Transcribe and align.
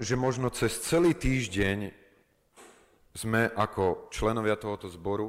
že 0.00 0.16
možno 0.16 0.48
cez 0.48 0.80
celý 0.80 1.12
týždeň 1.12 1.92
sme 3.12 3.52
ako 3.52 4.08
členovia 4.08 4.56
tohoto 4.56 4.88
zboru 4.88 5.28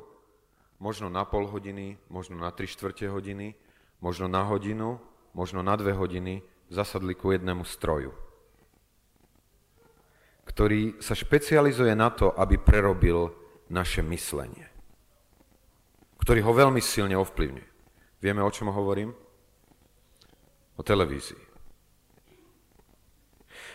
možno 0.79 1.12
na 1.12 1.28
pol 1.28 1.46
hodiny, 1.46 1.99
možno 2.07 2.39
na 2.39 2.55
tri 2.55 2.71
štvrte 2.71 3.12
hodiny, 3.12 3.53
možno 3.99 4.31
na 4.31 4.47
hodinu, 4.47 4.97
možno 5.35 5.60
na 5.60 5.76
dve 5.76 5.92
hodiny 5.92 6.39
zasadli 6.71 7.19
ku 7.19 7.35
jednému 7.35 7.67
stroju, 7.67 8.15
ktorý 10.47 11.03
sa 11.03 11.19
špecializuje 11.19 11.92
na 11.92 12.08
to, 12.10 12.31
aby 12.31 12.56
prerobil 12.56 13.35
naše 13.67 13.99
myslenie, 14.08 14.72
ktorý 16.23 16.48
ho 16.48 16.52
veľmi 16.55 16.80
silne 16.80 17.20
ovplyvňuje. 17.20 17.70
Vieme, 18.23 18.40
o 18.40 18.53
čom 18.53 18.72
hovorím? 18.72 19.12
O 20.77 20.81
televízii. 20.81 21.51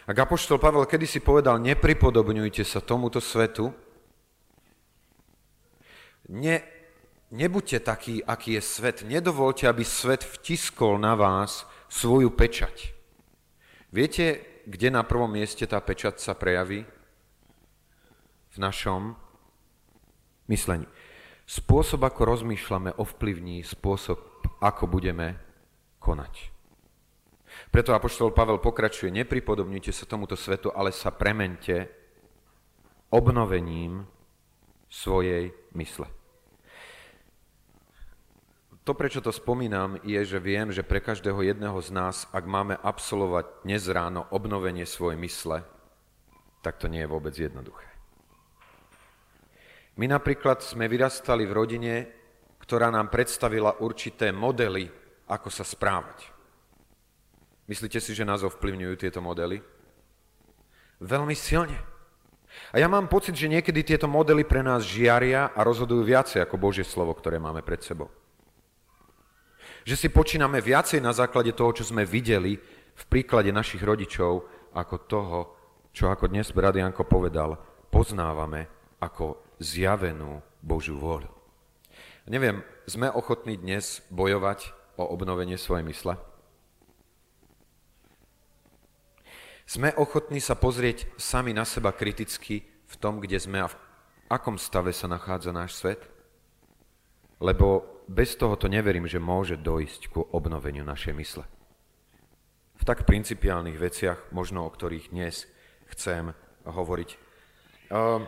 Ak 0.06 0.14
Apoštol 0.14 0.62
Pavel 0.62 0.86
kedysi 0.86 1.18
povedal, 1.18 1.58
nepripodobňujte 1.58 2.62
sa 2.62 2.78
tomuto 2.78 3.18
svetu, 3.18 3.74
ne, 6.30 6.62
nebuďte 7.34 7.82
takí, 7.82 8.22
aký 8.22 8.54
je 8.54 8.62
svet. 8.62 9.02
Nedovolte, 9.02 9.66
aby 9.66 9.82
svet 9.82 10.22
vtiskol 10.22 11.02
na 11.02 11.18
vás 11.18 11.66
svoju 11.90 12.30
pečať. 12.30 12.94
Viete, 13.90 14.46
kde 14.62 14.94
na 14.94 15.02
prvom 15.02 15.30
mieste 15.30 15.66
tá 15.66 15.82
pečať 15.82 16.22
sa 16.22 16.38
prejaví? 16.38 16.86
V 18.54 18.56
našom 18.62 19.18
myslení. 20.46 20.86
Spôsob, 21.46 22.02
ako 22.06 22.30
rozmýšľame, 22.30 22.94
ovplyvní 22.94 23.62
spôsob, 23.66 24.18
ako 24.62 24.86
budeme 24.86 25.38
konať. 25.98 26.55
Preto 27.76 27.92
Apoštol 27.92 28.32
Pavel 28.32 28.56
pokračuje, 28.56 29.12
nepripodobnite 29.12 29.92
sa 29.92 30.08
tomuto 30.08 30.32
svetu, 30.32 30.72
ale 30.72 30.96
sa 30.96 31.12
premente 31.12 31.84
obnovením 33.12 34.00
svojej 34.88 35.52
mysle. 35.76 36.08
To, 38.80 38.96
prečo 38.96 39.20
to 39.20 39.28
spomínam, 39.28 40.00
je, 40.08 40.16
že 40.24 40.40
viem, 40.40 40.72
že 40.72 40.88
pre 40.88 41.04
každého 41.04 41.36
jedného 41.44 41.76
z 41.84 41.92
nás, 41.92 42.24
ak 42.32 42.48
máme 42.48 42.80
absolvovať 42.80 43.68
dnes 43.68 43.84
ráno 43.92 44.24
obnovenie 44.32 44.88
svojej 44.88 45.20
mysle, 45.20 45.60
tak 46.64 46.80
to 46.80 46.88
nie 46.88 47.04
je 47.04 47.12
vôbec 47.12 47.36
jednoduché. 47.36 47.92
My 50.00 50.08
napríklad 50.08 50.64
sme 50.64 50.88
vyrastali 50.88 51.44
v 51.44 51.52
rodine, 51.52 51.94
ktorá 52.56 52.88
nám 52.88 53.12
predstavila 53.12 53.84
určité 53.84 54.32
modely, 54.32 54.88
ako 55.28 55.52
sa 55.52 55.60
správať. 55.60 56.35
Myslíte 57.66 57.98
si, 57.98 58.14
že 58.14 58.22
nás 58.26 58.46
ovplyvňujú 58.46 58.94
tieto 58.94 59.18
modely? 59.18 59.58
Veľmi 61.02 61.34
silne. 61.34 61.76
A 62.72 62.80
ja 62.80 62.88
mám 62.88 63.10
pocit, 63.10 63.36
že 63.36 63.50
niekedy 63.50 63.82
tieto 63.82 64.08
modely 64.08 64.46
pre 64.46 64.62
nás 64.62 64.86
žiaria 64.86 65.50
a 65.52 65.60
rozhodujú 65.66 66.02
viacej 66.06 66.40
ako 66.46 66.56
Božie 66.56 66.86
slovo, 66.86 67.12
ktoré 67.12 67.36
máme 67.42 67.60
pred 67.60 67.82
sebou. 67.82 68.08
Že 69.82 69.94
si 69.98 70.08
počíname 70.08 70.62
viacej 70.62 71.02
na 71.02 71.10
základe 71.12 71.52
toho, 71.52 71.74
čo 71.74 71.84
sme 71.86 72.06
videli 72.06 72.58
v 72.96 73.04
príklade 73.10 73.50
našich 73.52 73.82
rodičov, 73.82 74.46
ako 74.72 74.96
toho, 75.04 75.38
čo 75.92 76.08
ako 76.08 76.30
dnes 76.32 76.52
brat 76.54 76.76
Janko 76.76 77.04
povedal, 77.04 77.58
poznávame 77.92 78.68
ako 79.02 79.40
zjavenú 79.60 80.40
Božiu 80.62 80.96
vôľu. 80.96 81.28
Neviem, 82.26 82.66
sme 82.90 83.06
ochotní 83.06 83.54
dnes 83.54 84.02
bojovať 84.10 84.74
o 84.98 85.06
obnovenie 85.06 85.54
svojej 85.54 85.86
mysle? 85.86 86.18
Sme 89.66 89.90
ochotní 89.98 90.38
sa 90.38 90.54
pozrieť 90.54 91.10
sami 91.18 91.50
na 91.50 91.66
seba 91.66 91.90
kriticky 91.90 92.62
v 92.86 92.94
tom, 93.02 93.18
kde 93.18 93.34
sme 93.34 93.66
a 93.66 93.66
v 93.66 93.74
akom 94.30 94.54
stave 94.62 94.94
sa 94.94 95.10
nachádza 95.10 95.50
náš 95.50 95.74
svet? 95.74 96.06
Lebo 97.42 97.98
bez 98.06 98.38
toho 98.38 98.54
to 98.54 98.70
neverím, 98.70 99.10
že 99.10 99.18
môže 99.18 99.58
dojsť 99.58 100.14
ku 100.14 100.22
obnoveniu 100.30 100.86
našej 100.86 101.14
mysle. 101.18 101.44
V 102.78 102.84
tak 102.86 103.10
principiálnych 103.10 103.74
veciach, 103.74 104.30
možno 104.30 104.62
o 104.62 104.70
ktorých 104.70 105.10
dnes 105.10 105.50
chcem 105.90 106.30
hovoriť. 106.62 107.10
Ehm, 107.90 108.22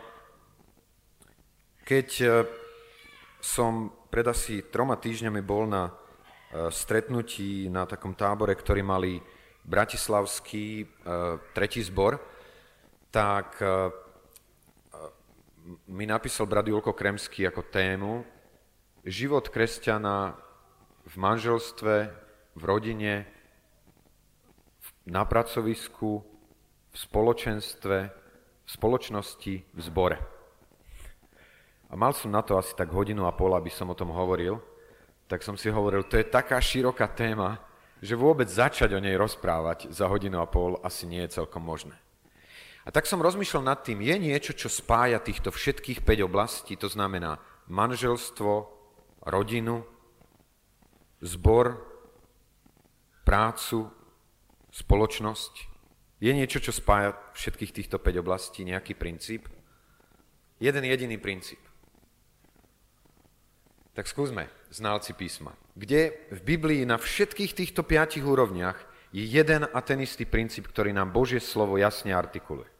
keď 1.86 2.08
e, 2.18 2.26
som 3.38 3.94
pred 4.10 4.26
asi 4.26 4.66
troma 4.66 4.98
týždňami 4.98 5.40
bol 5.46 5.70
na 5.70 5.86
e, 5.86 5.92
stretnutí 6.74 7.70
na 7.70 7.86
takom 7.86 8.18
tábore, 8.18 8.58
ktorý 8.58 8.82
mali 8.82 9.22
bratislavský 9.68 10.82
e, 10.82 10.86
tretí 11.52 11.84
zbor, 11.84 12.16
tak 13.12 13.60
e, 13.60 13.68
mi 15.92 16.08
napísal 16.08 16.48
brat 16.48 16.64
Julko 16.64 16.96
Kremský 16.96 17.44
ako 17.44 17.68
tému 17.68 18.24
život 19.04 19.48
kresťana 19.48 20.36
v 21.08 21.14
manželstve, 21.16 21.94
v 22.56 22.62
rodine, 22.64 23.24
na 25.08 25.24
pracovisku, 25.24 26.20
v 26.92 26.96
spoločenstve, 26.96 27.96
v 28.64 28.68
spoločnosti, 28.68 29.54
v 29.64 29.80
zbore. 29.80 30.18
A 31.88 31.96
mal 31.96 32.12
som 32.12 32.28
na 32.28 32.44
to 32.44 32.60
asi 32.60 32.76
tak 32.76 32.92
hodinu 32.92 33.24
a 33.24 33.32
pol, 33.32 33.56
aby 33.56 33.72
som 33.72 33.88
o 33.88 33.96
tom 33.96 34.12
hovoril, 34.12 34.60
tak 35.24 35.40
som 35.40 35.56
si 35.56 35.72
hovoril, 35.72 36.04
to 36.04 36.20
je 36.20 36.28
taká 36.28 36.60
široká 36.60 37.08
téma, 37.16 37.56
že 37.98 38.14
vôbec 38.14 38.46
začať 38.46 38.94
o 38.94 39.02
nej 39.02 39.18
rozprávať 39.18 39.90
za 39.90 40.06
hodinu 40.06 40.38
a 40.38 40.50
pol 40.50 40.78
asi 40.82 41.06
nie 41.06 41.22
je 41.26 41.42
celkom 41.42 41.62
možné. 41.62 41.98
A 42.86 42.94
tak 42.94 43.04
som 43.04 43.20
rozmýšľal 43.20 43.68
nad 43.68 43.84
tým, 43.84 44.00
je 44.00 44.16
niečo, 44.16 44.56
čo 44.56 44.72
spája 44.72 45.20
týchto 45.20 45.52
všetkých 45.52 46.08
5 46.08 46.24
oblastí, 46.24 46.72
to 46.80 46.88
znamená 46.88 47.36
manželstvo, 47.68 48.64
rodinu, 49.28 49.84
zbor, 51.20 51.84
prácu, 53.28 53.92
spoločnosť. 54.72 55.52
Je 56.18 56.32
niečo, 56.32 56.64
čo 56.64 56.72
spája 56.72 57.12
všetkých 57.36 57.76
týchto 57.76 58.00
5 58.00 58.24
oblastí, 58.24 58.64
nejaký 58.64 58.96
princíp? 58.96 59.52
Jeden 60.56 60.82
jediný 60.88 61.20
princíp. 61.20 61.67
Tak 63.98 64.06
skúsme, 64.06 64.46
znalci 64.70 65.10
písma. 65.10 65.58
Kde 65.74 66.30
v 66.30 66.40
Biblii 66.54 66.86
na 66.86 67.02
všetkých 67.02 67.50
týchto 67.50 67.82
piatich 67.82 68.22
úrovniach 68.22 68.78
je 69.10 69.26
jeden 69.26 69.66
a 69.66 69.78
ten 69.82 69.98
istý 69.98 70.22
princíp, 70.22 70.70
ktorý 70.70 70.94
nám 70.94 71.10
Božie 71.10 71.42
slovo 71.42 71.74
jasne 71.74 72.14
artikuluje. 72.14 72.70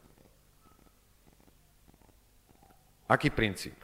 Aký 3.11 3.35
princíp? 3.35 3.75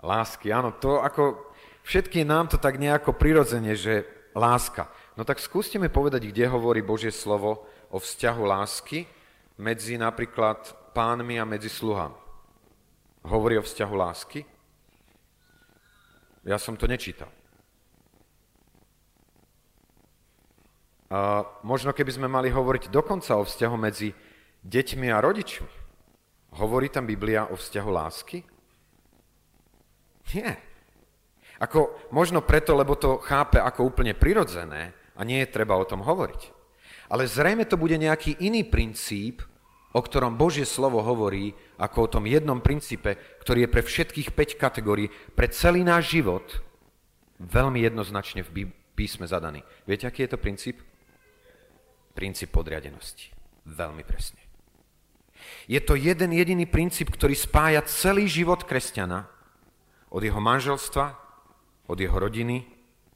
Lásky, 0.00 0.48
áno, 0.48 0.72
to 0.80 1.04
ako 1.04 1.52
všetky 1.84 2.24
nám 2.24 2.48
to 2.48 2.56
tak 2.56 2.80
nejako 2.80 3.12
prirodzene, 3.12 3.76
že 3.76 4.08
láska. 4.32 4.88
No 5.20 5.28
tak 5.28 5.44
skúste 5.44 5.76
mi 5.76 5.92
povedať, 5.92 6.24
kde 6.24 6.48
hovorí 6.48 6.80
Božie 6.80 7.12
slovo 7.12 7.68
o 7.92 8.00
vzťahu 8.00 8.42
lásky 8.48 9.04
medzi 9.60 10.00
napríklad 10.00 10.72
pánmi 10.96 11.36
a 11.36 11.44
medzi 11.44 11.68
sluhami. 11.68 12.16
Hovorí 13.28 13.60
o 13.60 13.66
vzťahu 13.68 13.92
lásky? 13.92 14.48
Ja 16.42 16.58
som 16.58 16.74
to 16.74 16.90
nečítal. 16.90 17.30
A 21.12 21.44
možno 21.60 21.92
keby 21.92 22.08
sme 22.08 22.28
mali 22.28 22.48
hovoriť 22.48 22.88
dokonca 22.88 23.36
o 23.36 23.44
vzťahu 23.44 23.76
medzi 23.76 24.16
deťmi 24.64 25.12
a 25.12 25.20
rodičmi. 25.20 25.70
Hovorí 26.56 26.88
tam 26.88 27.04
Biblia 27.04 27.52
o 27.52 27.56
vzťahu 27.56 27.90
lásky? 27.92 28.38
Nie. 30.32 30.56
Ako, 31.60 32.10
možno 32.10 32.40
preto, 32.42 32.72
lebo 32.72 32.96
to 32.96 33.20
chápe 33.20 33.60
ako 33.60 33.92
úplne 33.92 34.16
prirodzené 34.16 34.96
a 35.14 35.20
nie 35.22 35.44
je 35.44 35.52
treba 35.52 35.76
o 35.76 35.84
tom 35.84 36.00
hovoriť. 36.00 36.42
Ale 37.12 37.28
zrejme 37.28 37.68
to 37.68 37.76
bude 37.76 37.94
nejaký 38.00 38.40
iný 38.40 38.64
princíp, 38.64 39.44
o 39.92 40.00
ktorom 40.00 40.40
Božie 40.40 40.64
slovo 40.64 41.04
hovorí 41.04 41.52
ako 41.76 42.08
o 42.08 42.12
tom 42.18 42.24
jednom 42.24 42.64
princípe, 42.64 43.16
ktorý 43.44 43.68
je 43.68 43.72
pre 43.72 43.82
všetkých 43.84 44.28
5 44.32 44.56
kategórií, 44.56 45.12
pre 45.36 45.52
celý 45.52 45.84
náš 45.84 46.16
život 46.16 46.64
veľmi 47.38 47.84
jednoznačne 47.84 48.40
v 48.44 48.72
písme 48.96 49.28
zadaný. 49.28 49.60
Viete, 49.84 50.08
aký 50.08 50.24
je 50.24 50.32
to 50.32 50.40
princíp? 50.40 50.76
Princíp 52.16 52.52
podriadenosti. 52.52 53.32
Veľmi 53.68 54.04
presne. 54.04 54.40
Je 55.66 55.80
to 55.82 55.98
jeden 55.98 56.30
jediný 56.32 56.66
princíp, 56.66 57.10
ktorý 57.10 57.34
spája 57.34 57.82
celý 57.86 58.30
život 58.30 58.62
kresťana 58.62 59.26
od 60.12 60.22
jeho 60.22 60.38
manželstva, 60.38 61.18
od 61.88 61.98
jeho 61.98 62.14
rodiny, 62.14 62.62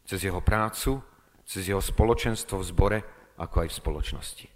cez 0.07 0.27
jeho 0.27 0.43
prácu, 0.43 1.03
cez 1.47 1.71
jeho 1.71 1.83
spoločenstvo 1.83 2.59
v 2.59 2.69
zbore, 2.69 2.99
ako 3.39 3.57
aj 3.63 3.69
v 3.71 3.79
spoločnosti. 3.79 4.47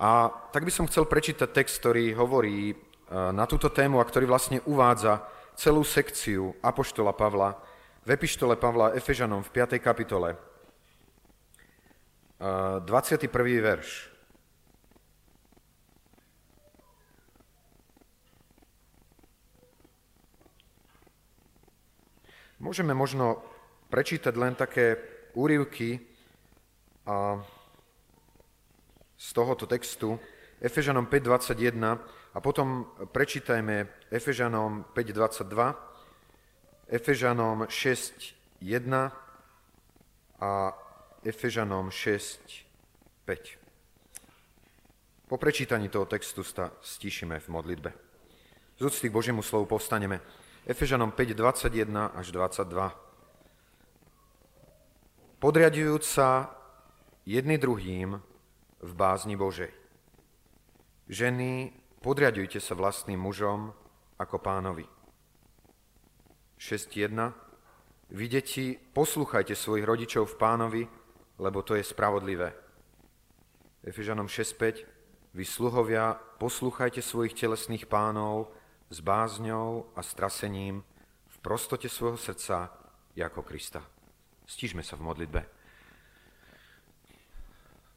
A 0.00 0.32
tak 0.48 0.64
by 0.64 0.72
som 0.72 0.88
chcel 0.88 1.04
prečítať 1.04 1.52
text, 1.52 1.76
ktorý 1.84 2.16
hovorí 2.16 2.72
e, 2.72 2.74
na 3.12 3.44
túto 3.44 3.68
tému 3.68 4.00
a 4.00 4.08
ktorý 4.08 4.24
vlastne 4.24 4.64
uvádza 4.64 5.20
celú 5.52 5.84
sekciu 5.84 6.56
Apoštola 6.64 7.12
Pavla 7.12 7.60
v 8.08 8.16
epištole 8.16 8.56
Pavla 8.56 8.96
Efežanom 8.96 9.44
v 9.44 9.52
5. 9.52 9.76
kapitole. 9.76 10.40
E, 12.40 12.80
21. 12.80 13.28
verš. 13.60 14.08
Môžeme 22.56 22.96
možno 22.96 23.44
prečítať 23.92 24.32
len 24.32 24.56
také 24.56 24.96
úrivky 25.36 26.00
a 27.04 27.44
z 29.20 29.28
tohoto 29.36 29.68
textu, 29.68 30.16
Efežanom 30.60 31.04
5.21 31.04 31.76
a 32.32 32.38
potom 32.40 32.88
prečítajme 33.12 34.08
Efežanom 34.08 34.84
5.22, 34.96 35.74
Efežanom 36.88 37.68
6.1 37.68 39.12
a 40.40 40.72
Efežanom 41.20 41.92
6.5. 41.92 43.28
Po 45.28 45.36
prečítaní 45.36 45.88
toho 45.92 46.08
textu 46.08 46.40
sa 46.40 46.72
stíšime 46.80 47.40
v 47.44 47.48
modlitbe. 47.48 47.92
Z 48.80 48.82
úcty 48.82 49.12
k 49.12 49.12
Božiemu 49.12 49.44
slovu 49.44 49.68
povstaneme. 49.68 50.20
Efežanom 50.64 51.12
5.21 51.12 52.16
až 52.16 52.26
22. 52.32 52.96
Podriadujúc 55.40 56.04
sa 56.04 56.56
jedni 57.24 57.56
druhým 57.60 58.29
v 58.80 58.92
bázni 58.96 59.36
Božej. 59.36 59.70
Ženy, 61.10 61.72
podriadujte 62.00 62.62
sa 62.62 62.72
vlastným 62.72 63.20
mužom 63.20 63.72
ako 64.16 64.36
pánovi. 64.40 64.86
6.1. 66.60 67.12
Vy, 68.10 68.24
deti, 68.28 68.76
poslúchajte 68.76 69.56
svojich 69.56 69.86
rodičov 69.86 70.34
v 70.34 70.38
pánovi, 70.38 70.82
lebo 71.40 71.64
to 71.64 71.76
je 71.76 71.84
spravodlivé. 71.84 72.52
Efežanom 73.80 74.28
6.5. 74.28 74.84
Vy, 75.32 75.44
sluhovia, 75.46 76.18
poslúchajte 76.36 77.00
svojich 77.00 77.38
telesných 77.38 77.86
pánov 77.86 78.52
s 78.90 78.98
bázňou 79.00 79.94
a 79.94 80.00
strasením 80.02 80.82
v 81.30 81.36
prostote 81.38 81.88
svojho 81.88 82.18
srdca, 82.18 82.74
ako 83.20 83.44
Krista. 83.44 83.84
Stížme 84.48 84.80
sa 84.80 84.96
v 84.96 85.04
modlitbe. 85.04 85.40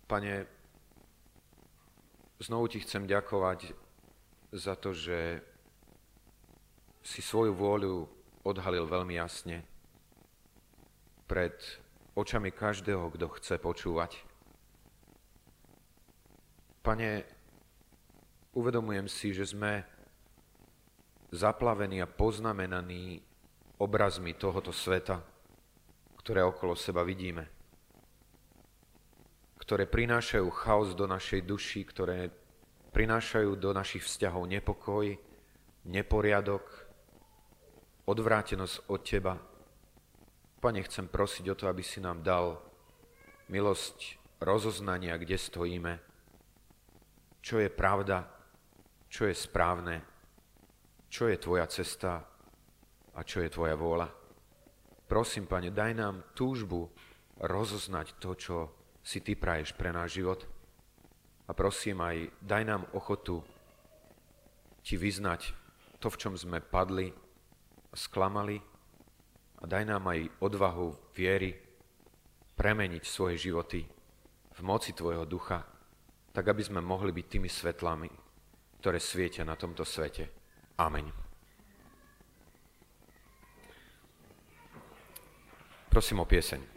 Pane, 0.06 0.34
znovu 2.44 2.68
ti 2.68 2.84
chcem 2.84 3.08
ďakovať 3.08 3.72
za 4.52 4.76
to, 4.76 4.92
že 4.92 5.40
si 7.00 7.24
svoju 7.24 7.56
vôľu 7.56 8.04
odhalil 8.44 8.84
veľmi 8.84 9.16
jasne 9.16 9.64
pred 11.24 11.56
očami 12.20 12.52
každého, 12.52 13.16
kto 13.16 13.32
chce 13.40 13.56
počúvať. 13.64 14.20
Pane, 16.84 17.24
uvedomujem 18.52 19.08
si, 19.08 19.32
že 19.32 19.48
sme 19.48 19.88
zaplavení 21.32 22.04
a 22.04 22.12
poznamenaní 22.12 23.24
obrazmi 23.80 24.36
tohoto 24.36 24.76
sveta, 24.76 25.24
ktoré 26.20 26.44
okolo 26.44 26.76
seba 26.76 27.08
vidíme 27.08 27.63
ktoré 29.64 29.88
prinášajú 29.88 30.44
chaos 30.52 30.92
do 30.92 31.08
našej 31.08 31.48
duši, 31.48 31.88
ktoré 31.88 32.28
prinášajú 32.92 33.56
do 33.56 33.72
našich 33.72 34.04
vzťahov 34.04 34.44
nepokoj, 34.52 35.16
neporiadok, 35.88 36.68
odvrátenosť 38.04 38.76
od 38.92 39.00
Teba. 39.00 39.40
Pane, 40.60 40.84
chcem 40.84 41.08
prosiť 41.08 41.48
o 41.48 41.56
to, 41.56 41.72
aby 41.72 41.80
si 41.80 42.04
nám 42.04 42.20
dal 42.20 42.60
milosť 43.48 44.20
rozoznania, 44.44 45.16
kde 45.16 45.40
stojíme, 45.40 45.94
čo 47.40 47.64
je 47.64 47.72
pravda, 47.72 48.28
čo 49.08 49.32
je 49.32 49.36
správne, 49.36 50.04
čo 51.08 51.32
je 51.32 51.40
Tvoja 51.40 51.72
cesta 51.72 52.20
a 53.16 53.20
čo 53.24 53.40
je 53.40 53.48
Tvoja 53.48 53.80
vôľa. 53.80 54.12
Prosím, 55.08 55.48
Pane, 55.48 55.72
daj 55.72 55.92
nám 55.96 56.36
túžbu 56.36 56.92
rozoznať 57.40 58.20
to, 58.20 58.32
čo 58.36 58.83
si 59.04 59.20
Ty 59.20 59.36
praješ 59.36 59.76
pre 59.76 59.92
náš 59.92 60.18
život. 60.18 60.48
A 61.46 61.52
prosím 61.52 62.00
aj, 62.00 62.32
daj 62.40 62.64
nám 62.64 62.88
ochotu 62.96 63.44
Ti 64.84 64.96
vyznať 64.96 65.52
to, 66.00 66.08
v 66.08 66.20
čom 66.20 66.34
sme 66.40 66.64
padli 66.64 67.12
a 67.92 67.96
sklamali 67.96 68.58
a 69.60 69.64
daj 69.68 69.84
nám 69.84 70.08
aj 70.08 70.44
odvahu 70.44 71.16
viery 71.16 71.56
premeniť 72.56 73.04
svoje 73.04 73.40
životy 73.40 73.84
v 74.54 74.60
moci 74.64 74.96
Tvojho 74.96 75.28
ducha, 75.28 75.64
tak 76.32 76.48
aby 76.48 76.64
sme 76.64 76.80
mohli 76.84 77.12
byť 77.12 77.26
tými 77.28 77.50
svetlami, 77.52 78.10
ktoré 78.80 79.00
svietia 79.00 79.48
na 79.48 79.56
tomto 79.56 79.88
svete. 79.88 80.28
Amen. 80.80 81.08
Prosím 85.88 86.20
o 86.20 86.28
pieseň. 86.28 86.73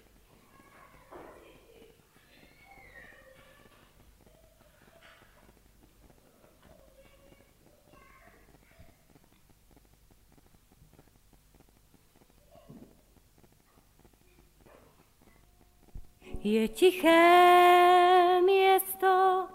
Je 16.47 16.63
tiché 16.71 18.39
miesto 18.39 19.51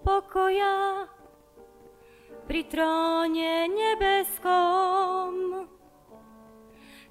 pokoja 0.00 1.04
pri 2.48 2.64
tróne 2.72 3.68
nebeskom. 3.68 5.68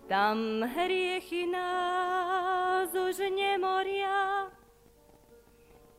Tam 0.09 0.65
hriechy 0.65 1.45
nás 1.45 2.89
už 2.97 3.29
nemoria, 3.29 4.49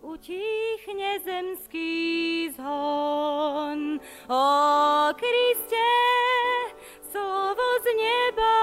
utichne 0.02 1.22
zemský 1.22 2.50
zhon. 2.58 4.02
O 4.26 4.46
Kriste, 5.14 5.90
slovo 7.06 7.66
z 7.86 7.88
neba, 7.94 8.58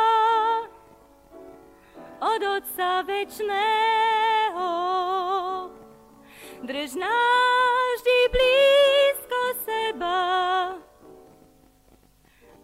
od 2.20 2.42
Otca 2.60 3.08
večného, 3.08 4.39
drž 6.70 7.02
nás 7.02 7.98
vždy 7.98 8.20
blízko 8.30 9.42
seba 9.66 10.22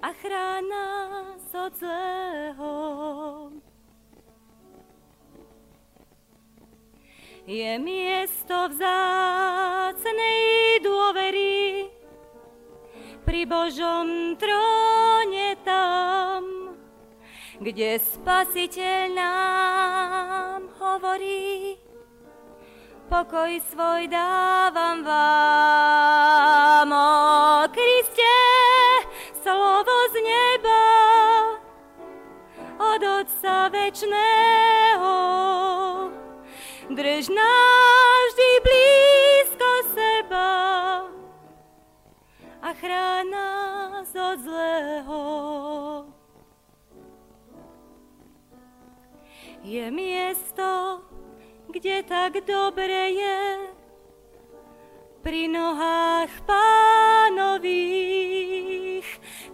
a 0.02 0.14
chrán 0.22 0.62
nás 0.70 1.42
od 1.66 1.74
zlého. 1.74 2.74
Je 7.50 7.82
miesto 7.82 8.70
vzácnej 8.70 10.38
dôvery 10.86 11.90
pri 13.26 13.42
Božom 13.50 14.38
tróne 14.38 15.58
tam, 15.66 16.78
kde 17.58 17.98
Spasiteľ 17.98 19.02
nám 19.18 20.70
hovorí, 20.78 21.82
pokoj 23.10 23.62
svoj 23.70 24.08
dávam 24.10 25.04
vám, 25.06 26.90
o 26.92 27.70
Kriste, 27.70 28.38
slovo 29.46 29.96
z 30.10 30.16
neba, 30.26 30.86
od 32.82 33.02
Otca 33.22 33.70
večného. 33.70 35.16
Drž 36.90 37.30
nás 37.30 38.26
vždy 38.34 38.52
blízko 38.66 39.70
seba 39.94 40.54
a 42.62 42.70
chrán 42.74 43.30
nás 43.30 44.10
od 44.16 44.40
zlého. 44.40 45.22
Je 49.66 49.92
miesto, 49.92 51.02
kde 51.76 52.08
tak 52.08 52.40
dobre 52.48 53.12
je, 53.12 53.68
pri 55.20 55.52
nohách 55.52 56.32
pánových, 56.48 57.84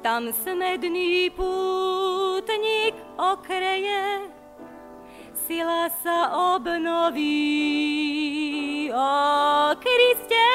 tam 0.06 0.30
smedný 0.30 1.34
pútnik 1.34 2.94
okreje, 3.18 4.30
sila 5.34 5.90
sa 6.06 6.30
obnoví. 6.54 7.34
O 8.94 9.74
Kriste, 9.82 10.46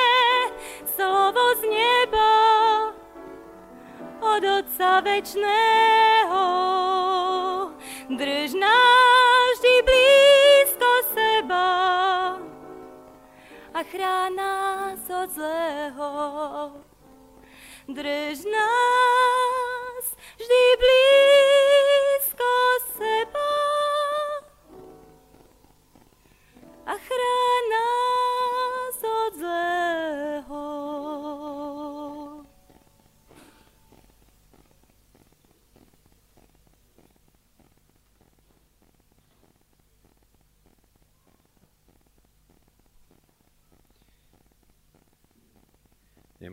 slovo 0.94 1.42
z 1.58 1.66
neba, 1.66 2.94
od 4.22 4.44
Otca 4.62 5.02
večného, 5.02 6.46
drž 8.14 8.54
nás 8.54 9.25
a 13.86 13.90
chrán 13.90 14.34
nás 14.36 15.10
od 15.22 15.30
zlého. 15.30 16.72
Drž 17.88 18.44
nás 18.44 20.16
vždy 20.36 20.76
blízko 20.78 21.45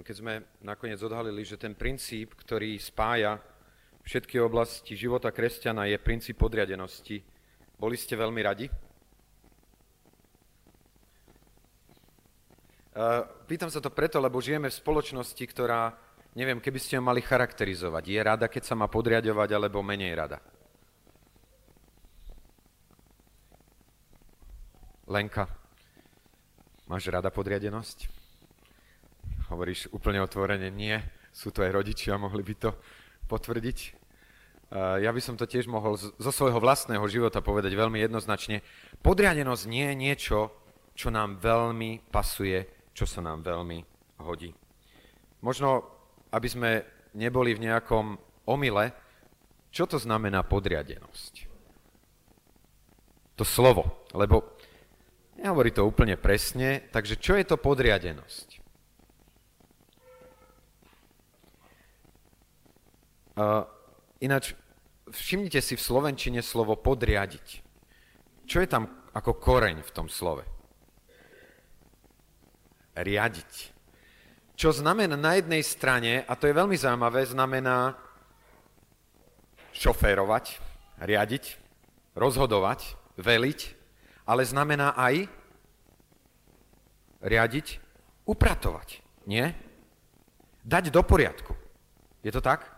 keď 0.01 0.15
sme 0.17 0.33
nakoniec 0.65 0.97
odhalili, 1.03 1.45
že 1.45 1.59
ten 1.59 1.77
princíp, 1.77 2.33
ktorý 2.33 2.79
spája 2.81 3.37
všetky 4.01 4.41
oblasti 4.41 4.97
života 4.97 5.29
kresťana, 5.29 5.91
je 5.91 6.01
princíp 6.01 6.41
podriadenosti, 6.41 7.21
boli 7.77 7.99
ste 7.99 8.17
veľmi 8.17 8.41
radi? 8.41 8.65
Pýtam 13.45 13.67
sa 13.67 13.83
to 13.83 13.91
preto, 13.91 14.23
lebo 14.23 14.39
žijeme 14.39 14.71
v 14.71 14.79
spoločnosti, 14.79 15.43
ktorá, 15.49 15.91
neviem, 16.37 16.63
keby 16.63 16.79
ste 16.79 16.97
ho 16.97 17.03
mali 17.03 17.19
charakterizovať, 17.19 18.03
je 18.07 18.21
rada, 18.23 18.47
keď 18.47 18.63
sa 18.63 18.79
má 18.79 18.87
podriadovať, 18.87 19.49
alebo 19.51 19.83
menej 19.83 20.15
rada? 20.15 20.39
Lenka, 25.03 25.49
máš 26.87 27.11
rada 27.11 27.27
podriadenosť? 27.27 28.22
Hovoríš 29.49 29.91
úplne 29.91 30.23
otvorene, 30.23 30.71
nie. 30.71 30.95
Sú 31.33 31.49
to 31.49 31.65
aj 31.65 31.73
rodičia, 31.73 32.19
mohli 32.21 32.45
by 32.45 32.55
to 32.55 32.69
potvrdiť. 33.25 33.79
Ja 34.73 35.09
by 35.13 35.21
som 35.21 35.37
to 35.37 35.45
tiež 35.45 35.69
mohol 35.69 35.97
zo 35.97 36.31
svojho 36.33 36.57
vlastného 36.57 37.03
života 37.09 37.45
povedať 37.45 37.73
veľmi 37.77 38.01
jednoznačne. 38.01 38.65
Podriadenosť 39.03 39.63
nie 39.69 39.85
je 39.91 39.95
niečo, 39.95 40.39
čo 40.93 41.13
nám 41.13 41.41
veľmi 41.41 42.09
pasuje, 42.09 42.89
čo 42.93 43.05
sa 43.05 43.21
nám 43.21 43.45
veľmi 43.45 43.81
hodí. 44.25 44.53
Možno, 45.41 45.85
aby 46.33 46.47
sme 46.49 46.71
neboli 47.13 47.53
v 47.53 47.69
nejakom 47.69 48.17
omyle, 48.49 48.93
čo 49.73 49.85
to 49.85 49.97
znamená 49.97 50.41
podriadenosť? 50.45 51.33
To 53.37 53.45
slovo, 53.45 54.05
lebo 54.13 54.53
Nehovorí 55.43 55.75
to 55.75 55.83
úplne 55.83 56.15
presne, 56.15 56.87
takže 56.93 57.19
čo 57.19 57.35
je 57.35 57.43
to 57.43 57.59
podriadenosť? 57.59 58.62
Uh, 63.33 63.65
ináč, 64.21 64.53
všimnite 65.09 65.57
si 65.61 65.73
v 65.73 65.81
slovenčine 65.81 66.41
slovo 66.45 66.77
podriadiť. 66.77 67.65
Čo 68.45 68.61
je 68.61 68.67
tam 68.69 68.89
ako 69.13 69.37
koreň 69.41 69.81
v 69.81 69.93
tom 69.93 70.07
slove? 70.09 70.45
Riadiť. 72.93 73.73
Čo 74.53 74.69
znamená 74.69 75.17
na 75.17 75.37
jednej 75.37 75.65
strane, 75.65 76.21
a 76.29 76.33
to 76.37 76.45
je 76.45 76.53
veľmi 76.53 76.77
zaujímavé, 76.77 77.25
znamená 77.25 77.97
šoférovať, 79.73 80.61
riadiť, 81.01 81.57
rozhodovať, 82.13 82.93
veliť, 83.17 83.59
ale 84.29 84.45
znamená 84.45 84.93
aj 84.93 85.25
riadiť, 87.25 87.81
upratovať. 88.29 89.01
Nie? 89.25 89.57
Dať 90.61 90.93
do 90.93 91.01
poriadku. 91.01 91.57
Je 92.21 92.29
to 92.29 92.39
tak? 92.39 92.72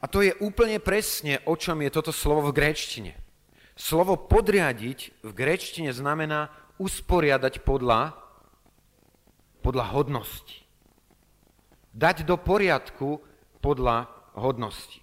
A 0.00 0.04
to 0.06 0.20
je 0.20 0.36
úplne 0.44 0.76
presne, 0.76 1.40
o 1.48 1.56
čom 1.56 1.80
je 1.80 1.90
toto 1.90 2.12
slovo 2.12 2.52
v 2.52 2.56
gréčtine. 2.56 3.16
Slovo 3.76 4.16
podriadiť 4.16 5.24
v 5.24 5.32
gréčtine 5.32 5.92
znamená 5.92 6.48
usporiadať 6.76 7.64
podľa, 7.64 8.16
podľa 9.64 9.84
hodnosti. 9.96 10.64
Dať 11.96 12.28
do 12.28 12.36
poriadku 12.36 13.20
podľa 13.64 14.08
hodnosti. 14.36 15.00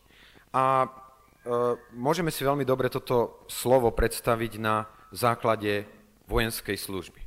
A 0.53 0.85
e, 0.85 0.87
môžeme 1.97 2.29
si 2.29 2.45
veľmi 2.45 2.61
dobre 2.61 2.93
toto 2.93 3.45
slovo 3.49 3.89
predstaviť 3.89 4.61
na 4.61 4.85
základe 5.09 5.89
vojenskej 6.29 6.77
služby. 6.77 7.21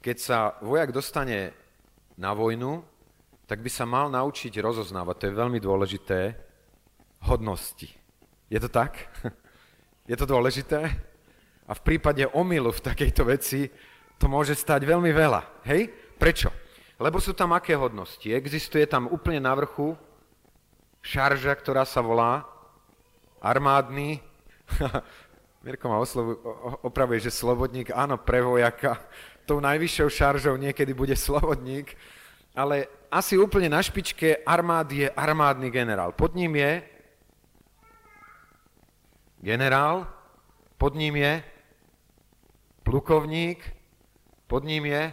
Keď 0.00 0.16
sa 0.16 0.56
vojak 0.64 0.96
dostane 0.96 1.52
na 2.16 2.32
vojnu, 2.32 2.84
tak 3.48 3.64
by 3.64 3.70
sa 3.72 3.88
mal 3.88 4.12
naučiť 4.12 4.52
rozoznávať, 4.60 5.14
to 5.16 5.24
je 5.32 5.40
veľmi 5.40 5.58
dôležité, 5.58 6.36
hodnosti. 7.24 7.88
Je 8.52 8.58
to 8.60 8.68
tak? 8.68 9.08
Je 10.08 10.16
to 10.16 10.24
dôležité? 10.24 10.88
A 11.68 11.72
v 11.76 11.84
prípade 11.84 12.24
omylu 12.32 12.72
v 12.72 12.80
takejto 12.80 13.28
veci 13.28 13.68
to 14.16 14.24
môže 14.24 14.56
stať 14.56 14.88
veľmi 14.88 15.12
veľa. 15.12 15.68
Hej? 15.68 15.92
Prečo? 16.16 16.48
Lebo 16.96 17.20
sú 17.20 17.36
tam 17.36 17.52
aké 17.52 17.76
hodnosti? 17.76 18.24
Existuje 18.24 18.88
tam 18.88 19.04
úplne 19.12 19.44
na 19.44 19.52
vrchu 19.52 19.92
šarža, 21.04 21.52
ktorá 21.60 21.84
sa 21.84 22.00
volá 22.00 22.48
armádny 23.44 24.24
Mirko 25.64 25.88
ma 25.90 25.98
oslovu, 25.98 26.38
opravuje, 26.86 27.28
že 27.28 27.34
slobodník, 27.34 27.90
áno, 27.90 28.14
pre 28.20 28.40
vojaka, 28.40 29.00
tou 29.48 29.58
najvyššou 29.58 30.08
šaržou 30.08 30.54
niekedy 30.54 30.94
bude 30.94 31.16
slobodník, 31.16 31.96
ale 32.58 32.90
asi 33.06 33.38
úplne 33.38 33.70
na 33.70 33.78
špičke 33.78 34.42
armády 34.42 35.06
je 35.06 35.08
armádny 35.14 35.70
generál. 35.70 36.10
Pod 36.10 36.34
ním 36.34 36.58
je 36.58 36.82
generál, 39.38 40.10
pod 40.74 40.98
ním 40.98 41.22
je 41.22 41.38
plukovník, 42.82 43.62
pod 44.50 44.66
ním 44.66 44.90
je 44.90 45.12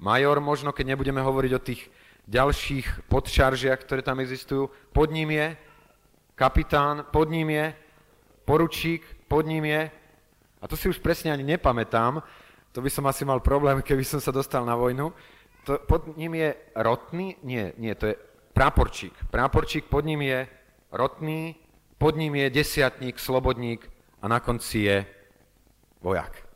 major, 0.00 0.40
možno 0.40 0.72
keď 0.72 0.96
nebudeme 0.96 1.20
hovoriť 1.20 1.52
o 1.52 1.60
tých 1.60 1.84
ďalších 2.24 3.12
podšaržiach, 3.12 3.80
ktoré 3.84 4.00
tam 4.00 4.24
existujú, 4.24 4.72
pod 4.96 5.12
ním 5.12 5.36
je 5.36 5.46
kapitán, 6.32 7.04
pod 7.12 7.28
ním 7.28 7.52
je 7.52 7.66
poručík, 8.48 9.04
pod 9.28 9.44
ním 9.44 9.68
je, 9.68 9.90
a 10.62 10.64
to 10.64 10.80
si 10.80 10.88
už 10.88 10.98
presne 10.98 11.28
ani 11.28 11.44
nepamätám, 11.44 12.24
to 12.72 12.80
by 12.80 12.90
som 12.90 13.04
asi 13.06 13.24
mal 13.24 13.40
problém, 13.40 13.84
keby 13.84 14.04
som 14.04 14.20
sa 14.20 14.32
dostal 14.32 14.64
na 14.64 14.76
vojnu, 14.76 15.12
to, 15.66 15.82
pod 15.82 16.14
ním 16.14 16.38
je 16.38 16.54
rotný, 16.78 17.36
nie, 17.42 17.74
nie, 17.74 17.90
to 17.98 18.06
je 18.06 18.16
práporčík. 18.54 19.10
Práporčík, 19.34 19.90
pod 19.90 20.06
ním 20.06 20.22
je 20.22 20.46
rotný, 20.94 21.58
pod 21.98 22.14
ním 22.14 22.38
je 22.38 22.46
desiatník, 22.54 23.18
slobodník 23.18 23.82
a 24.22 24.30
na 24.30 24.38
konci 24.38 24.86
je 24.86 24.96
vojak. 25.98 26.46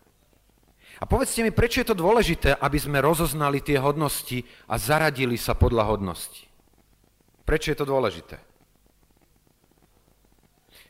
A 1.02 1.09
povedzte 1.11 1.43
mi, 1.43 1.50
prečo 1.50 1.83
je 1.83 1.90
to 1.90 1.99
dôležité, 1.99 2.55
aby 2.55 2.79
sme 2.79 3.02
rozoznali 3.02 3.59
tie 3.59 3.83
hodnosti 3.83 4.47
a 4.71 4.79
zaradili 4.79 5.35
sa 5.35 5.59
podľa 5.59 5.90
hodnosti? 5.90 6.47
Prečo 7.43 7.75
je 7.75 7.79
to 7.83 7.90
dôležité? 7.90 8.38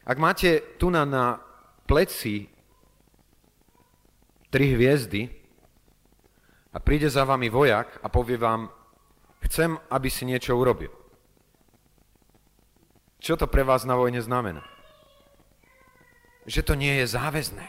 Ak 0.05 0.19
máte 0.21 0.77
tu 0.77 0.93
na, 0.93 1.09
na 1.09 1.41
pleci 1.89 2.53
tri 4.53 4.75
hviezdy 4.77 5.40
a 6.71 6.79
príde 6.79 7.11
za 7.11 7.27
vami 7.27 7.51
vojak 7.51 7.99
a 8.03 8.07
povie 8.07 8.39
vám, 8.39 8.71
chcem, 9.47 9.75
aby 9.91 10.09
si 10.11 10.23
niečo 10.27 10.55
urobil. 10.55 10.93
Čo 13.21 13.37
to 13.37 13.47
pre 13.51 13.67
vás 13.67 13.85
na 13.85 13.99
vojne 13.99 14.23
znamená? 14.23 14.65
Že 16.49 16.61
to 16.65 16.75
nie 16.79 17.05
je 17.05 17.07
záväzné. 17.13 17.67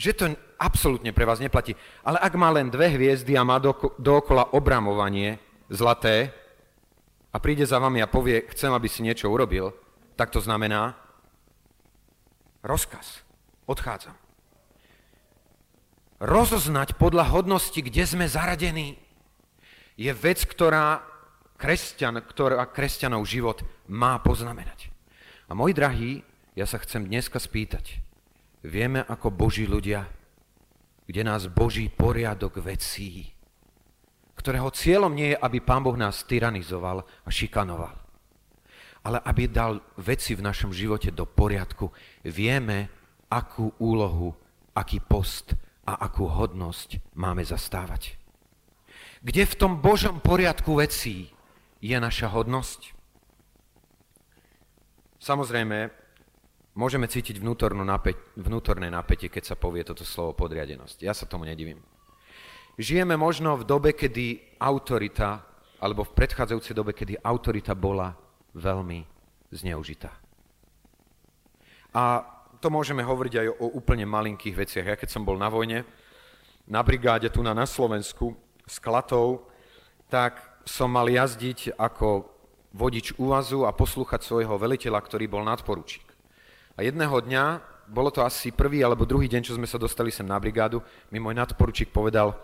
Že 0.00 0.10
to 0.16 0.24
absolútne 0.56 1.12
pre 1.12 1.28
vás 1.28 1.44
neplatí. 1.44 1.76
Ale 2.00 2.16
ak 2.16 2.32
má 2.40 2.48
len 2.48 2.72
dve 2.72 2.88
hviezdy 2.88 3.36
a 3.36 3.44
má 3.44 3.60
dookola 4.00 4.56
obramovanie 4.56 5.36
zlaté 5.68 6.32
a 7.30 7.36
príde 7.36 7.68
za 7.68 7.76
vami 7.76 8.00
a 8.00 8.08
povie, 8.08 8.48
chcem, 8.56 8.72
aby 8.72 8.88
si 8.88 9.04
niečo 9.04 9.28
urobil, 9.28 9.76
tak 10.16 10.32
to 10.32 10.40
znamená, 10.40 10.96
Rozkaz. 12.60 13.24
Odchádzam. 13.64 14.19
Rozoznať 16.20 17.00
podľa 17.00 17.32
hodnosti, 17.32 17.80
kde 17.80 18.04
sme 18.04 18.28
zaradení, 18.28 19.00
je 19.96 20.12
vec, 20.12 20.44
ktorá 20.44 21.00
kresťan, 21.56 22.20
ktorá 22.20 22.68
kresťanov 22.68 23.24
život 23.24 23.64
má 23.88 24.20
poznamenať. 24.20 24.92
A 25.48 25.56
môj 25.56 25.72
drahý, 25.72 26.20
ja 26.52 26.68
sa 26.68 26.76
chcem 26.76 27.08
dneska 27.08 27.40
spýtať. 27.40 28.04
Vieme 28.60 29.00
ako 29.00 29.32
Boží 29.32 29.64
ľudia, 29.64 30.04
kde 31.08 31.24
nás 31.24 31.48
Boží 31.48 31.88
poriadok 31.88 32.60
vecí, 32.60 33.32
ktorého 34.36 34.68
cieľom 34.72 35.16
nie 35.16 35.32
je, 35.32 35.40
aby 35.40 35.64
Pán 35.64 35.80
Boh 35.80 35.96
nás 35.96 36.28
tyranizoval 36.28 37.00
a 37.00 37.28
šikanoval 37.32 38.10
ale 39.00 39.18
aby 39.24 39.48
dal 39.48 39.80
veci 39.96 40.36
v 40.36 40.44
našom 40.44 40.76
živote 40.76 41.08
do 41.08 41.24
poriadku. 41.24 41.88
Vieme, 42.28 42.92
akú 43.32 43.72
úlohu, 43.80 44.36
aký 44.76 45.00
post 45.00 45.56
a 45.90 45.98
akú 45.98 46.30
hodnosť 46.30 47.02
máme 47.18 47.42
zastávať. 47.42 48.14
Kde 49.26 49.42
v 49.42 49.58
tom 49.58 49.82
Božom 49.82 50.22
poriadku 50.22 50.78
vecí 50.78 51.34
je 51.82 51.96
naša 51.98 52.30
hodnosť? 52.30 52.94
Samozrejme, 55.20 55.90
môžeme 56.78 57.10
cítiť 57.10 57.42
vnútorné 57.42 58.88
napätie, 58.88 59.28
keď 59.28 59.52
sa 59.52 59.56
povie 59.58 59.84
toto 59.84 60.06
slovo 60.06 60.32
podriadenosť. 60.32 61.02
Ja 61.04 61.12
sa 61.12 61.28
tomu 61.28 61.44
nedivím. 61.44 61.82
Žijeme 62.80 63.18
možno 63.20 63.60
v 63.60 63.68
dobe, 63.68 63.92
kedy 63.92 64.56
autorita, 64.56 65.44
alebo 65.84 66.06
v 66.06 66.16
predchádzajúcej 66.16 66.72
dobe, 66.72 66.96
kedy 66.96 67.20
autorita 67.20 67.76
bola 67.76 68.16
veľmi 68.56 69.04
zneužitá. 69.52 70.16
A 71.92 72.24
to 72.60 72.68
môžeme 72.68 73.00
hovoriť 73.00 73.34
aj 73.40 73.48
o 73.56 73.66
úplne 73.74 74.04
malinkých 74.04 74.54
veciach. 74.54 74.86
Ja 74.86 74.96
keď 75.00 75.08
som 75.08 75.24
bol 75.24 75.40
na 75.40 75.48
vojne, 75.48 75.88
na 76.68 76.84
brigáde 76.84 77.32
tu 77.32 77.40
na, 77.40 77.56
na 77.56 77.64
Slovensku, 77.64 78.36
s 78.70 78.78
klatou, 78.78 79.50
tak 80.06 80.38
som 80.62 80.92
mal 80.92 81.10
jazdiť 81.10 81.74
ako 81.74 82.30
vodič 82.70 83.18
úvazu 83.18 83.66
a 83.66 83.74
poslúchať 83.74 84.22
svojho 84.22 84.54
veliteľa, 84.54 85.02
ktorý 85.02 85.26
bol 85.26 85.42
nadporučík. 85.42 86.06
A 86.78 86.86
jedného 86.86 87.18
dňa, 87.18 87.44
bolo 87.90 88.14
to 88.14 88.22
asi 88.22 88.54
prvý 88.54 88.86
alebo 88.86 89.02
druhý 89.02 89.26
deň, 89.26 89.42
čo 89.42 89.58
sme 89.58 89.66
sa 89.66 89.74
dostali 89.74 90.14
sem 90.14 90.22
na 90.22 90.38
brigádu, 90.38 90.78
mi 91.10 91.18
môj 91.18 91.34
nadporučík 91.34 91.90
povedal, 91.90 92.38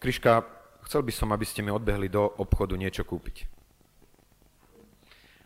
Kriška, 0.00 0.40
chcel 0.88 1.04
by 1.04 1.12
som, 1.12 1.28
aby 1.32 1.44
ste 1.44 1.60
mi 1.60 1.72
odbehli 1.72 2.08
do 2.08 2.24
obchodu 2.40 2.76
niečo 2.76 3.04
kúpiť. 3.04 3.44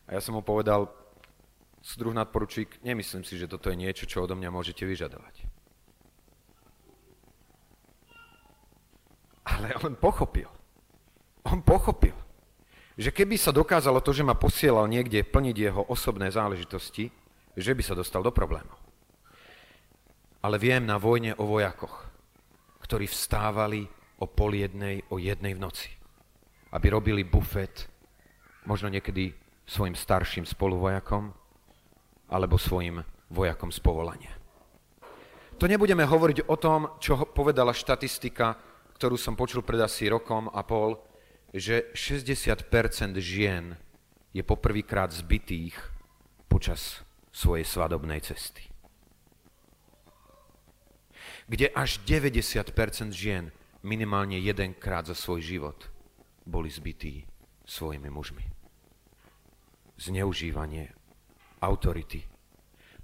A 0.08 0.18
ja 0.18 0.20
som 0.22 0.38
mu 0.38 0.42
povedal, 0.42 0.86
súdruh 1.82 2.14
nadporučík, 2.14 2.82
nemyslím 2.82 3.22
si, 3.22 3.38
že 3.38 3.50
toto 3.50 3.70
je 3.70 3.78
niečo, 3.78 4.04
čo 4.04 4.24
odo 4.24 4.34
mňa 4.34 4.50
môžete 4.50 4.82
vyžadovať. 4.84 5.46
Ale 9.48 9.72
on 9.80 9.96
pochopil. 9.96 10.48
On 11.48 11.64
pochopil 11.64 12.12
že 12.98 13.14
keby 13.14 13.38
sa 13.38 13.54
dokázalo 13.54 14.02
to, 14.02 14.10
že 14.10 14.26
ma 14.26 14.34
posielal 14.34 14.90
niekde 14.90 15.22
plniť 15.22 15.56
jeho 15.56 15.86
osobné 15.86 16.34
záležitosti, 16.34 17.14
že 17.54 17.70
by 17.70 17.82
sa 17.86 17.94
dostal 17.94 18.26
do 18.26 18.34
problémov. 18.34 18.74
Ale 20.42 20.58
viem 20.58 20.82
na 20.82 20.98
vojne 20.98 21.38
o 21.38 21.46
vojakoch, 21.46 22.10
ktorí 22.82 23.06
vstávali 23.06 23.86
o 24.18 24.26
pol 24.26 24.58
jednej, 24.58 25.06
o 25.14 25.22
jednej 25.22 25.54
v 25.54 25.62
noci, 25.62 25.90
aby 26.74 26.90
robili 26.90 27.22
bufet, 27.22 27.86
možno 28.66 28.90
niekedy 28.90 29.30
svojim 29.62 29.94
starším 29.94 30.42
spoluvojakom, 30.42 31.30
alebo 32.28 32.60
svojim 32.60 33.02
vojakom 33.32 33.72
z 33.72 33.80
povolania. 33.80 34.34
To 35.58 35.66
nebudeme 35.66 36.06
hovoriť 36.06 36.46
o 36.46 36.56
tom, 36.56 37.00
čo 37.02 37.26
povedala 37.34 37.74
štatistika, 37.74 38.54
ktorú 38.94 39.18
som 39.18 39.34
počul 39.34 39.66
pred 39.66 39.82
asi 39.82 40.06
rokom 40.06 40.46
a 40.46 40.62
pol, 40.62 40.94
že 41.50 41.90
60% 41.96 42.68
žien 43.18 43.74
je 44.30 44.42
poprvýkrát 44.44 45.10
zbytých 45.10 45.74
počas 46.46 47.02
svojej 47.32 47.66
svadobnej 47.66 48.22
cesty. 48.22 48.70
Kde 51.48 51.72
až 51.72 51.98
90% 52.04 53.10
žien 53.10 53.50
minimálne 53.80 54.36
jedenkrát 54.36 55.08
za 55.08 55.16
svoj 55.16 55.40
život 55.40 55.78
boli 56.44 56.68
zbytí 56.68 57.24
svojimi 57.64 58.10
mužmi. 58.12 58.44
Zneužívanie 59.96 60.97
autority, 61.60 62.22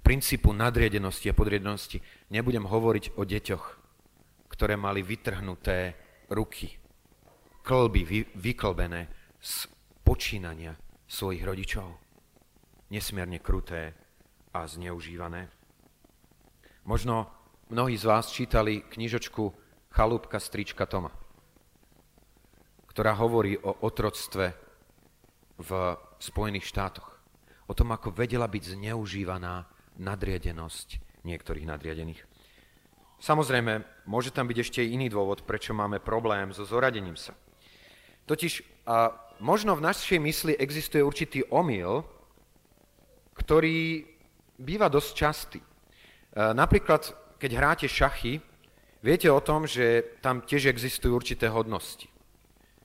princípu 0.05 0.53
nadriedenosti 0.53 1.31
a 1.31 1.37
podriedenosti. 1.37 1.97
Nebudem 2.29 2.69
hovoriť 2.69 3.17
o 3.17 3.25
deťoch, 3.25 3.65
ktoré 4.53 4.77
mali 4.77 5.01
vytrhnuté 5.01 5.97
ruky, 6.29 6.77
klby 7.65 8.01
vy, 8.05 8.19
vyklbené 8.37 9.09
z 9.41 9.65
počínania 10.05 10.77
svojich 11.09 11.41
rodičov. 11.41 11.97
Nesmierne 12.93 13.41
kruté 13.41 13.97
a 14.53 14.69
zneužívané. 14.69 15.49
Možno 16.85 17.33
mnohí 17.73 17.97
z 17.97 18.05
vás 18.05 18.29
čítali 18.29 18.85
knižočku 18.85 19.43
Chalúbka 19.89 20.37
strička 20.37 20.85
Toma, 20.85 21.09
ktorá 22.85 23.17
hovorí 23.17 23.57
o 23.57 23.73
otroctve 23.81 24.53
v 25.57 25.69
Spojených 26.21 26.69
štátoch. 26.69 27.14
O 27.65 27.73
tom, 27.73 27.89
ako 27.91 28.13
vedela 28.13 28.45
byť 28.45 28.77
zneužívaná 28.77 29.65
nadriadenosť 29.97 31.21
niektorých 31.25 31.65
nadriadených. 31.65 32.21
Samozrejme, 33.17 34.05
môže 34.05 34.29
tam 34.29 34.45
byť 34.45 34.57
ešte 34.61 34.81
iný 34.85 35.09
dôvod, 35.09 35.47
prečo 35.47 35.73
máme 35.73 35.97
problém 36.03 36.53
so 36.53 36.67
zoradením 36.67 37.17
sa. 37.17 37.33
Totiž 38.29 38.85
a 38.85 39.09
možno 39.41 39.73
v 39.73 39.85
našej 39.89 40.19
mysli 40.21 40.53
existuje 40.53 41.01
určitý 41.01 41.41
omyl, 41.49 42.05
ktorý 43.33 44.05
býva 44.61 44.87
dosť 44.87 45.11
častý. 45.17 45.59
E, 45.59 45.65
napríklad, 46.53 47.11
keď 47.41 47.51
hráte 47.57 47.87
šachy, 47.89 48.39
viete 49.01 49.27
o 49.27 49.41
tom, 49.41 49.65
že 49.65 50.17
tam 50.21 50.45
tiež 50.45 50.69
existujú 50.69 51.17
určité 51.17 51.49
hodnosti. 51.49 52.07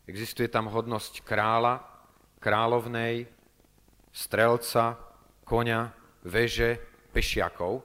Existuje 0.08 0.48
tam 0.48 0.72
hodnosť 0.72 1.22
kráľa, 1.22 1.84
kráľovnej, 2.40 3.28
strelca, 4.12 4.98
konia, 5.46 5.94
veže, 6.26 6.78
pešiakov. 7.14 7.82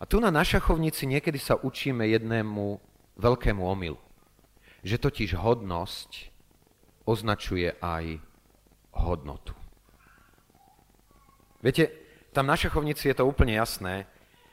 A 0.00 0.06
tu 0.08 0.18
na 0.18 0.32
našachovnici 0.32 1.06
niekedy 1.06 1.38
sa 1.38 1.56
učíme 1.60 2.08
jednému 2.08 2.80
veľkému 3.16 3.62
omylu. 3.62 4.00
Že 4.82 4.96
totiž 4.98 5.30
hodnosť 5.38 6.32
označuje 7.06 7.74
aj 7.78 8.18
hodnotu. 8.98 9.54
Viete, 11.62 11.90
tam 12.34 12.50
na 12.50 12.58
šachovnici 12.58 13.06
je 13.06 13.16
to 13.16 13.28
úplne 13.28 13.54
jasné, 13.54 14.10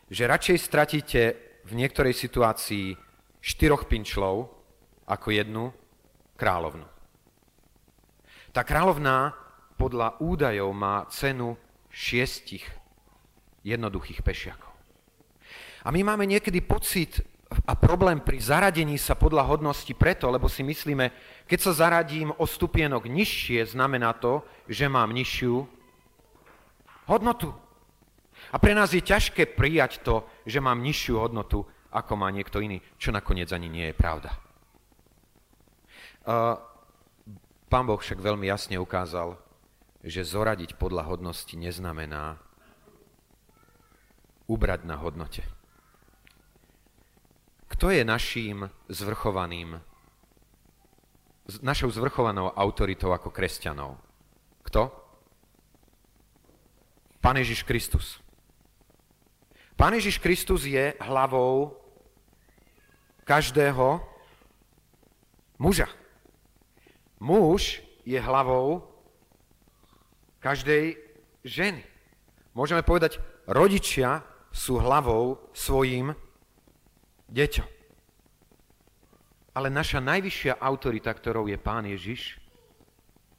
že 0.10 0.30
radšej 0.30 0.58
stratíte 0.62 1.22
v 1.66 1.72
niektorej 1.74 2.14
situácii 2.14 2.94
štyroch 3.42 3.90
pinčlov 3.90 4.54
ako 5.10 5.28
jednu 5.34 5.74
kráľovnu. 6.38 6.86
Tá 8.54 8.62
kráľovná 8.66 9.34
podľa 9.80 10.20
údajov 10.20 10.76
má 10.76 11.08
cenu 11.08 11.56
šiestich 11.88 12.68
jednoduchých 13.64 14.20
pešiakov. 14.20 14.68
A 15.88 15.96
my 15.96 16.04
máme 16.04 16.28
niekedy 16.28 16.60
pocit, 16.60 17.24
a 17.50 17.74
problém 17.74 18.22
pri 18.22 18.38
zaradení 18.38 19.00
sa 19.02 19.18
podľa 19.18 19.48
hodnosti 19.50 19.90
preto, 19.98 20.30
lebo 20.30 20.46
si 20.46 20.62
myslíme, 20.62 21.10
keď 21.50 21.60
sa 21.66 21.88
zaradím 21.88 22.30
o 22.38 22.46
stupienok 22.46 23.10
nižšie, 23.10 23.66
znamená 23.74 24.14
to, 24.14 24.46
že 24.70 24.86
mám 24.86 25.10
nižšiu 25.10 25.66
hodnotu. 27.10 27.50
A 28.54 28.62
pre 28.62 28.78
nás 28.78 28.94
je 28.94 29.02
ťažké 29.02 29.58
prijať 29.58 30.06
to, 30.06 30.30
že 30.46 30.62
mám 30.62 30.78
nižšiu 30.86 31.18
hodnotu, 31.18 31.66
ako 31.90 32.14
má 32.14 32.30
niekto 32.30 32.62
iný, 32.62 32.86
čo 33.02 33.10
nakoniec 33.10 33.50
ani 33.50 33.66
nie 33.66 33.90
je 33.90 33.98
pravda. 33.98 34.30
Pán 37.66 37.86
Boh 37.90 37.98
však 37.98 38.22
veľmi 38.22 38.46
jasne 38.46 38.78
ukázal, 38.78 39.34
že 40.04 40.24
zoradiť 40.24 40.80
podľa 40.80 41.12
hodnosti 41.12 41.52
neznamená 41.56 42.40
ubrať 44.48 44.82
na 44.88 44.96
hodnote. 44.98 45.44
Kto 47.70 47.94
je 47.94 48.02
naším 48.02 48.68
zvrchovaným, 48.90 49.78
našou 51.62 51.94
zvrchovanou 51.94 52.50
autoritou 52.52 53.14
ako 53.14 53.30
kresťanov? 53.30 54.02
Kto? 54.66 54.90
Pán 57.22 57.38
Ježiš 57.38 57.62
Kristus. 57.68 58.18
Pán 59.78 59.94
Ježiš 59.96 60.20
Kristus 60.20 60.66
je 60.66 60.98
hlavou 61.00 61.78
každého 63.24 64.02
muža. 65.62 65.88
Muž 67.22 67.84
je 68.02 68.18
hlavou 68.18 68.89
každej 70.40 70.98
ženy. 71.44 71.84
Môžeme 72.56 72.84
povedať, 72.84 73.22
rodičia 73.48 74.24
sú 74.50 74.82
hlavou 74.82 75.38
svojim 75.54 76.16
deťom. 77.30 77.70
Ale 79.54 79.68
naša 79.70 80.00
najvyššia 80.00 80.58
autorita, 80.58 81.12
ktorou 81.12 81.46
je 81.52 81.58
Pán 81.60 81.86
Ježiš, 81.86 82.40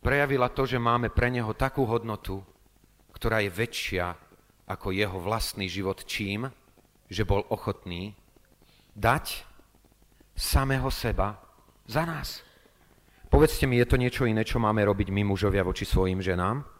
prejavila 0.04 0.52
to, 0.52 0.68
že 0.68 0.78
máme 0.78 1.08
pre 1.10 1.32
Neho 1.32 1.52
takú 1.56 1.88
hodnotu, 1.88 2.44
ktorá 3.14 3.40
je 3.44 3.50
väčšia 3.52 4.16
ako 4.70 4.94
jeho 4.94 5.18
vlastný 5.18 5.66
život 5.66 6.06
čím, 6.06 6.46
že 7.10 7.26
bol 7.26 7.42
ochotný 7.50 8.14
dať 8.94 9.42
samého 10.38 10.86
seba 10.94 11.42
za 11.90 12.06
nás. 12.06 12.46
Povedzte 13.30 13.66
mi, 13.66 13.78
je 13.78 13.86
to 13.86 13.98
niečo 13.98 14.26
iné, 14.26 14.46
čo 14.46 14.62
máme 14.62 14.82
robiť 14.86 15.10
my 15.10 15.22
mužovia 15.26 15.62
voči 15.66 15.86
svojim 15.86 16.22
ženám? 16.22 16.79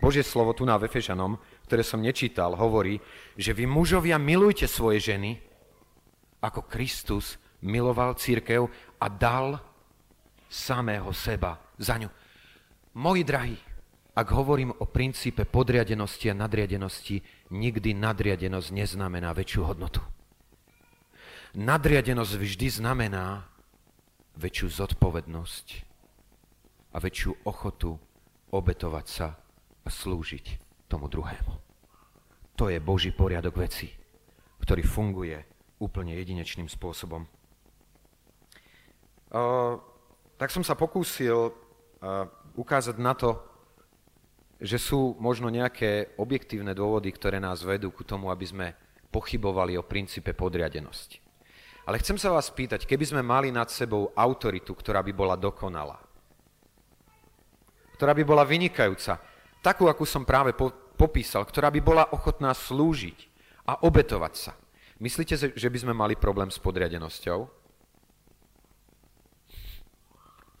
Božie 0.00 0.24
slovo 0.24 0.56
tu 0.56 0.64
na 0.64 0.80
Vefežanom 0.80 1.36
ktoré 1.70 1.86
som 1.86 2.02
nečítal, 2.02 2.58
hovorí, 2.58 2.98
že 3.38 3.54
vy 3.54 3.62
mužovia 3.70 4.18
milujte 4.18 4.66
svoje 4.66 4.98
ženy, 4.98 5.38
ako 6.42 6.66
Kristus 6.66 7.38
miloval 7.62 8.18
církev 8.18 8.66
a 8.98 9.06
dal 9.06 9.62
samého 10.50 11.14
seba 11.14 11.62
za 11.78 11.94
ňu. 11.94 12.10
Moji 12.98 13.22
drahí, 13.22 13.54
ak 14.18 14.28
hovorím 14.34 14.74
o 14.82 14.90
princípe 14.90 15.46
podriadenosti 15.46 16.26
a 16.26 16.34
nadriadenosti, 16.34 17.22
nikdy 17.54 17.94
nadriadenosť 17.94 18.68
neznamená 18.74 19.30
väčšiu 19.30 19.62
hodnotu. 19.62 20.02
Nadriadenosť 21.54 22.34
vždy 22.34 22.82
znamená 22.82 23.46
väčšiu 24.34 24.74
zodpovednosť 24.74 25.66
a 26.90 26.96
väčšiu 26.98 27.46
ochotu 27.46 27.94
obetovať 28.50 29.06
sa 29.06 29.38
slúžiť 29.86 30.58
tomu 30.90 31.06
druhému. 31.06 31.54
To 32.58 32.68
je 32.68 32.76
Boží 32.82 33.14
poriadok 33.14 33.62
veci, 33.62 33.88
ktorý 34.60 34.84
funguje 34.84 35.38
úplne 35.80 36.12
jedinečným 36.18 36.68
spôsobom. 36.68 37.24
tak 40.36 40.50
som 40.50 40.66
sa 40.66 40.74
pokúsil 40.74 41.54
ukázať 42.58 42.96
na 42.98 43.14
to, 43.14 43.38
že 44.60 44.76
sú 44.76 45.16
možno 45.16 45.48
nejaké 45.48 46.12
objektívne 46.20 46.76
dôvody, 46.76 47.08
ktoré 47.14 47.40
nás 47.40 47.64
vedú 47.64 47.88
ku 47.94 48.04
tomu, 48.04 48.28
aby 48.28 48.44
sme 48.44 48.66
pochybovali 49.08 49.80
o 49.80 49.86
princípe 49.86 50.36
podriadenosti. 50.36 51.22
Ale 51.88 51.96
chcem 51.98 52.20
sa 52.20 52.28
vás 52.28 52.52
spýtať, 52.52 52.84
keby 52.84 53.04
sme 53.08 53.22
mali 53.24 53.48
nad 53.48 53.72
sebou 53.72 54.12
autoritu, 54.12 54.76
ktorá 54.76 55.00
by 55.00 55.12
bola 55.16 55.34
dokonalá, 55.34 55.96
ktorá 57.96 58.12
by 58.12 58.24
bola 58.24 58.44
vynikajúca, 58.44 59.16
takú, 59.60 59.88
akú 59.88 60.04
som 60.04 60.24
práve 60.24 60.52
po, 60.52 60.72
popísal, 60.96 61.48
ktorá 61.48 61.72
by 61.72 61.80
bola 61.80 62.04
ochotná 62.12 62.52
slúžiť 62.52 63.18
a 63.64 63.80
obetovať 63.84 64.34
sa. 64.36 64.52
Myslíte, 65.00 65.56
že 65.56 65.68
by 65.72 65.78
sme 65.80 65.94
mali 65.96 66.12
problém 66.12 66.52
s 66.52 66.60
podriadenosťou? 66.60 67.48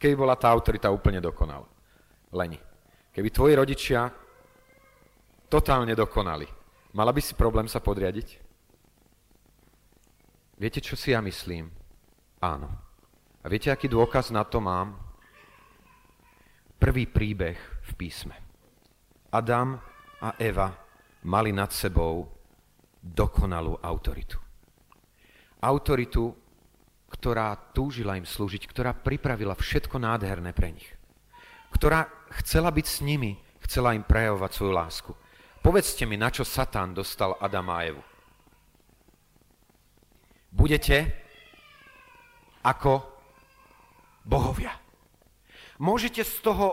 Keby 0.00 0.14
bola 0.16 0.32
tá 0.32 0.48
autorita 0.48 0.88
úplne 0.88 1.20
dokonalá. 1.20 1.68
Leni. 2.32 2.56
Keby 3.12 3.28
tvoji 3.28 3.52
rodičia 3.52 4.08
totálne 5.50 5.92
dokonali, 5.92 6.48
mala 6.96 7.12
by 7.12 7.20
si 7.20 7.36
problém 7.36 7.68
sa 7.68 7.84
podriadiť? 7.84 8.40
Viete, 10.56 10.80
čo 10.80 10.96
si 10.96 11.12
ja 11.12 11.20
myslím? 11.20 11.68
Áno. 12.40 12.68
A 13.40 13.46
viete, 13.48 13.68
aký 13.68 13.88
dôkaz 13.92 14.32
na 14.32 14.44
to 14.44 14.60
mám? 14.60 14.96
Prvý 16.80 17.04
príbeh 17.04 17.60
v 17.60 17.92
písme. 17.96 18.49
Adam 19.30 19.78
a 20.20 20.34
Eva 20.38 20.74
mali 21.26 21.54
nad 21.54 21.70
sebou 21.70 22.26
dokonalú 23.00 23.78
autoritu. 23.80 24.36
Autoritu, 25.60 26.34
ktorá 27.08 27.54
túžila 27.72 28.16
im 28.16 28.26
slúžiť, 28.26 28.66
ktorá 28.66 28.96
pripravila 28.96 29.54
všetko 29.56 30.00
nádherné 30.00 30.52
pre 30.52 30.72
nich 30.72 31.00
ktorá 31.70 32.10
chcela 32.42 32.70
byť 32.74 32.86
s 32.86 32.98
nimi, 33.00 33.38
chcela 33.66 33.94
im 33.94 34.02
prejavovať 34.02 34.50
svoju 34.50 34.72
lásku. 34.74 35.12
Povedzte 35.62 36.04
mi, 36.08 36.18
na 36.18 36.32
čo 36.32 36.42
Satán 36.42 36.96
dostal 36.96 37.36
Adama 37.38 37.80
a 37.80 37.86
Evu. 37.86 38.02
Budete 40.50 40.96
ako 42.66 43.06
bohovia. 44.26 44.74
Môžete 45.80 46.26
z 46.26 46.34
toho 46.42 46.66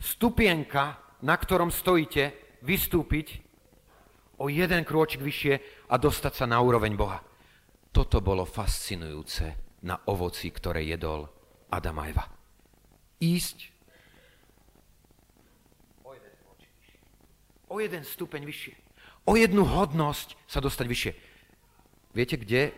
stupienka, 0.00 0.96
na 1.22 1.34
ktorom 1.34 1.70
stojíte, 1.74 2.34
vystúpiť 2.62 3.42
o 4.38 4.46
jeden 4.50 4.82
krôčik 4.86 5.22
vyššie 5.22 5.54
a 5.90 5.94
dostať 5.98 6.32
sa 6.34 6.46
na 6.46 6.58
úroveň 6.62 6.94
Boha. 6.94 7.22
Toto 7.90 8.22
bolo 8.22 8.46
fascinujúce 8.46 9.78
na 9.82 9.98
ovoci, 10.06 10.50
ktoré 10.50 10.86
jedol 10.86 11.26
Adam 11.70 11.98
a 11.98 12.04
Eva. 12.06 12.24
Ísť 13.18 13.58
o 17.68 17.76
jeden 17.82 18.02
stupeň 18.04 18.42
vyššie. 18.48 18.74
O 19.28 19.36
jednu 19.36 19.66
hodnosť 19.66 20.40
sa 20.48 20.58
dostať 20.62 20.86
vyššie. 20.88 21.12
Viete, 22.16 22.40
kde 22.40 22.72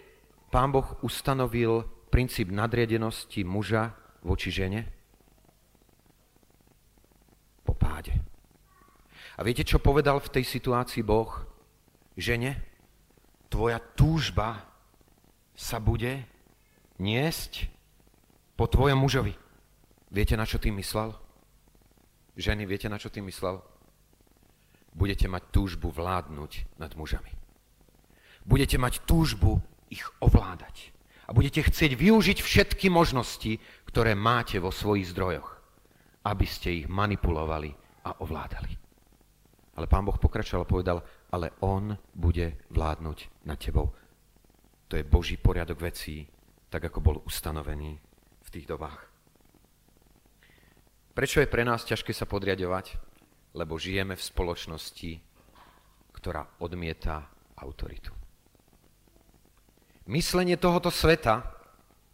pán 0.51 0.75
Boh 0.75 0.99
ustanovil 1.07 1.87
princíp 2.11 2.51
nadriadenosti 2.51 3.47
muža 3.47 3.95
voči 4.27 4.51
žene? 4.51 4.91
Po 7.63 7.71
páde. 7.71 8.30
A 9.41 9.45
viete, 9.45 9.65
čo 9.65 9.81
povedal 9.81 10.21
v 10.21 10.33
tej 10.37 10.45
situácii 10.45 11.01
Boh? 11.01 11.33
Žene, 12.21 12.61
tvoja 13.49 13.81
túžba 13.81 14.69
sa 15.57 15.81
bude 15.81 16.29
niesť 17.01 17.73
po 18.61 18.69
tvojom 18.69 19.01
mužovi. 19.01 19.33
Viete, 20.13 20.37
na 20.37 20.45
čo 20.45 20.61
tým 20.61 20.77
myslel? 20.77 21.17
Ženy, 22.37 22.69
viete, 22.69 22.93
na 22.93 23.01
čo 23.01 23.09
tým 23.09 23.25
myslel? 23.33 23.65
budete 24.95 25.31
mať 25.31 25.43
túžbu 25.55 25.91
vládnuť 25.91 26.79
nad 26.79 26.91
mužami. 26.99 27.31
Budete 28.47 28.81
mať 28.81 29.05
túžbu 29.07 29.61
ich 29.93 30.03
ovládať. 30.19 30.91
A 31.31 31.35
budete 31.37 31.63
chcieť 31.63 31.95
využiť 31.95 32.39
všetky 32.43 32.91
možnosti, 32.91 33.63
ktoré 33.87 34.19
máte 34.19 34.59
vo 34.59 34.75
svojich 34.75 35.15
zdrojoch, 35.15 35.63
aby 36.27 36.47
ste 36.47 36.83
ich 36.83 36.87
manipulovali 36.91 37.71
a 38.03 38.19
ovládali. 38.19 38.90
Ale 39.79 39.87
pán 39.87 40.05
Boh 40.05 40.19
pokračoval 40.19 40.67
a 40.67 40.73
povedal, 40.73 40.99
ale 41.31 41.55
on 41.63 41.95
bude 42.15 42.67
vládnuť 42.75 43.47
nad 43.47 43.59
tebou. 43.59 43.95
To 44.91 44.99
je 44.99 45.07
Boží 45.07 45.39
poriadok 45.39 45.79
vecí, 45.79 46.27
tak 46.67 46.91
ako 46.91 46.99
bol 46.99 47.17
ustanovený 47.23 47.99
v 48.43 48.49
tých 48.51 48.67
dobách. 48.67 49.07
Prečo 51.15 51.43
je 51.43 51.51
pre 51.51 51.63
nás 51.63 51.87
ťažké 51.87 52.11
sa 52.11 52.27
podriadovať? 52.27 53.11
lebo 53.55 53.79
žijeme 53.79 54.15
v 54.15 54.23
spoločnosti, 54.23 55.13
ktorá 56.15 56.47
odmieta 56.63 57.27
autoritu. 57.59 58.15
Myslenie 60.11 60.59
tohoto 60.59 60.91
sveta 60.91 61.47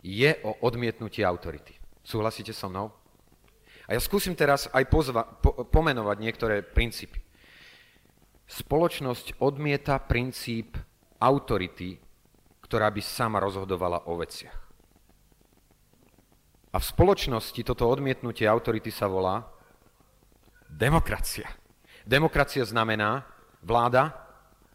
je 0.04 0.36
o 0.44 0.52
odmietnutí 0.64 1.24
autority. 1.24 1.76
Súhlasíte 2.04 2.52
so 2.52 2.68
mnou? 2.68 2.92
A 3.86 3.94
ja 3.94 4.00
skúsim 4.02 4.34
teraz 4.34 4.66
aj 4.74 4.84
pozva, 4.90 5.22
po, 5.22 5.64
pomenovať 5.66 6.16
niektoré 6.18 6.56
princípy. 6.62 7.22
Spoločnosť 8.46 9.42
odmieta 9.42 9.98
princíp 9.98 10.78
autority, 11.18 11.98
ktorá 12.62 12.90
by 12.94 13.02
sama 13.02 13.42
rozhodovala 13.42 14.06
o 14.06 14.14
veciach. 14.18 14.66
A 16.70 16.76
v 16.76 16.84
spoločnosti 16.84 17.60
toto 17.64 17.88
odmietnutie 17.88 18.44
autority 18.44 18.92
sa 18.92 19.08
volá 19.08 19.42
Demokracia. 20.66 21.48
Demokracia 22.04 22.62
znamená 22.66 23.24
vláda, 23.64 24.12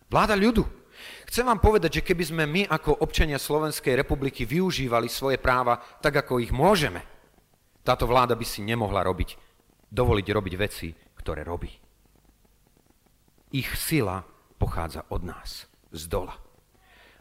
vláda 0.10 0.34
ľudu. 0.34 0.66
Chcem 1.30 1.46
vám 1.46 1.62
povedať, 1.62 2.02
že 2.02 2.06
keby 2.06 2.24
sme 2.26 2.44
my 2.50 2.62
ako 2.68 3.06
občania 3.06 3.38
Slovenskej 3.38 3.96
republiky 3.96 4.44
využívali 4.44 5.08
svoje 5.08 5.38
práva 5.38 5.80
tak, 6.02 6.26
ako 6.26 6.42
ich 6.42 6.52
môžeme, 6.52 7.06
táto 7.86 8.10
vláda 8.10 8.34
by 8.34 8.46
si 8.46 8.66
nemohla 8.66 9.06
robiť, 9.06 9.38
dovoliť 9.94 10.28
robiť 10.28 10.54
veci, 10.58 10.90
ktoré 11.18 11.46
robí. 11.46 11.70
Ich 13.52 13.76
sila 13.76 14.24
pochádza 14.58 15.04
od 15.12 15.28
nás, 15.28 15.68
z 15.92 16.08
dola. 16.08 16.40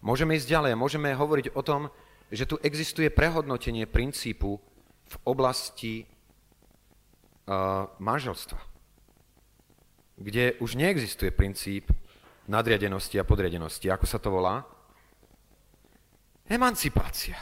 Môžeme 0.01 0.38
ísť 0.38 0.49
ďalej, 0.49 0.73
môžeme 0.79 1.12
hovoriť 1.12 1.53
o 1.53 1.62
tom, 1.66 1.90
že 2.31 2.47
tu 2.47 2.57
existuje 2.62 3.11
prehodnotenie 3.11 3.85
princípu 3.90 4.62
v 5.11 5.14
oblasti 5.27 6.07
uh, 6.07 7.90
manželstva 7.99 8.71
kde 10.21 10.61
už 10.61 10.77
neexistuje 10.77 11.33
princíp 11.33 11.88
nadriadenosti 12.45 13.16
a 13.16 13.25
podriadenosti. 13.25 13.88
Ako 13.88 14.05
sa 14.05 14.21
to 14.21 14.29
volá? 14.29 14.69
Emancipácia. 16.45 17.40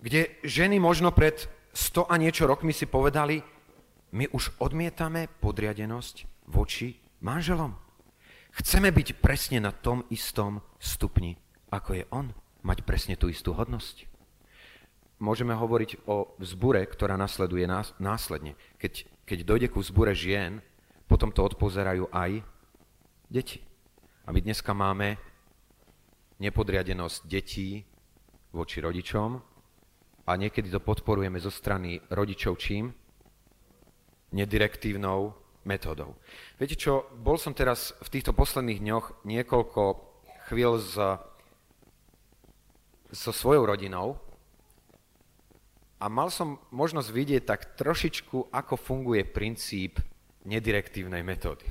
Kde 0.00 0.40
ženy 0.40 0.80
možno 0.80 1.12
pred 1.12 1.44
100 1.76 2.08
a 2.08 2.14
niečo 2.16 2.48
rokmi 2.48 2.72
si 2.72 2.88
povedali, 2.88 3.44
my 4.16 4.24
už 4.32 4.56
odmietame 4.64 5.28
podriadenosť 5.28 6.48
voči 6.48 6.96
manželom. 7.20 7.74
Chceme 8.58 8.90
byť 8.90 9.22
presne 9.22 9.62
na 9.62 9.70
tom 9.70 10.02
istom 10.10 10.64
stupni, 10.82 11.38
ako 11.70 12.02
je 12.02 12.04
on, 12.10 12.34
mať 12.66 12.82
presne 12.82 13.14
tú 13.14 13.30
istú 13.30 13.54
hodnosť. 13.54 14.08
Môžeme 15.18 15.54
hovoriť 15.54 16.06
o 16.06 16.30
vzbure, 16.38 16.82
ktorá 16.86 17.18
nasleduje 17.18 17.66
nás, 17.66 17.90
následne. 17.98 18.54
Keď, 18.78 19.06
keď 19.26 19.38
dojde 19.42 19.68
ku 19.70 19.82
vzbure 19.82 20.14
žien, 20.14 20.62
potom 21.10 21.34
to 21.34 21.42
odpozerajú 21.42 22.06
aj 22.14 22.42
deti. 23.26 23.58
A 24.26 24.30
my 24.30 24.38
dneska 24.38 24.70
máme 24.76 25.18
nepodriadenosť 26.38 27.26
detí 27.26 27.82
voči 28.54 28.78
rodičom 28.78 29.42
a 30.28 30.30
niekedy 30.36 30.70
to 30.70 30.78
podporujeme 30.78 31.40
zo 31.42 31.50
strany 31.50 31.98
rodičov 32.12 32.60
čím? 32.60 32.94
Nedirektívnou 34.30 35.47
metódou. 35.68 36.16
Viete 36.56 36.80
čo, 36.80 37.04
bol 37.20 37.36
som 37.36 37.52
teraz 37.52 37.92
v 38.00 38.08
týchto 38.08 38.32
posledných 38.32 38.80
dňoch 38.80 39.28
niekoľko 39.28 39.82
chvíľ 40.48 40.80
s, 40.80 40.96
so 43.12 43.32
svojou 43.36 43.68
rodinou 43.68 44.16
a 46.00 46.08
mal 46.08 46.32
som 46.32 46.56
možnosť 46.72 47.08
vidieť 47.12 47.42
tak 47.44 47.76
trošičku, 47.76 48.48
ako 48.48 48.74
funguje 48.80 49.28
princíp 49.28 50.00
nedirektívnej 50.48 51.20
metódy. 51.20 51.68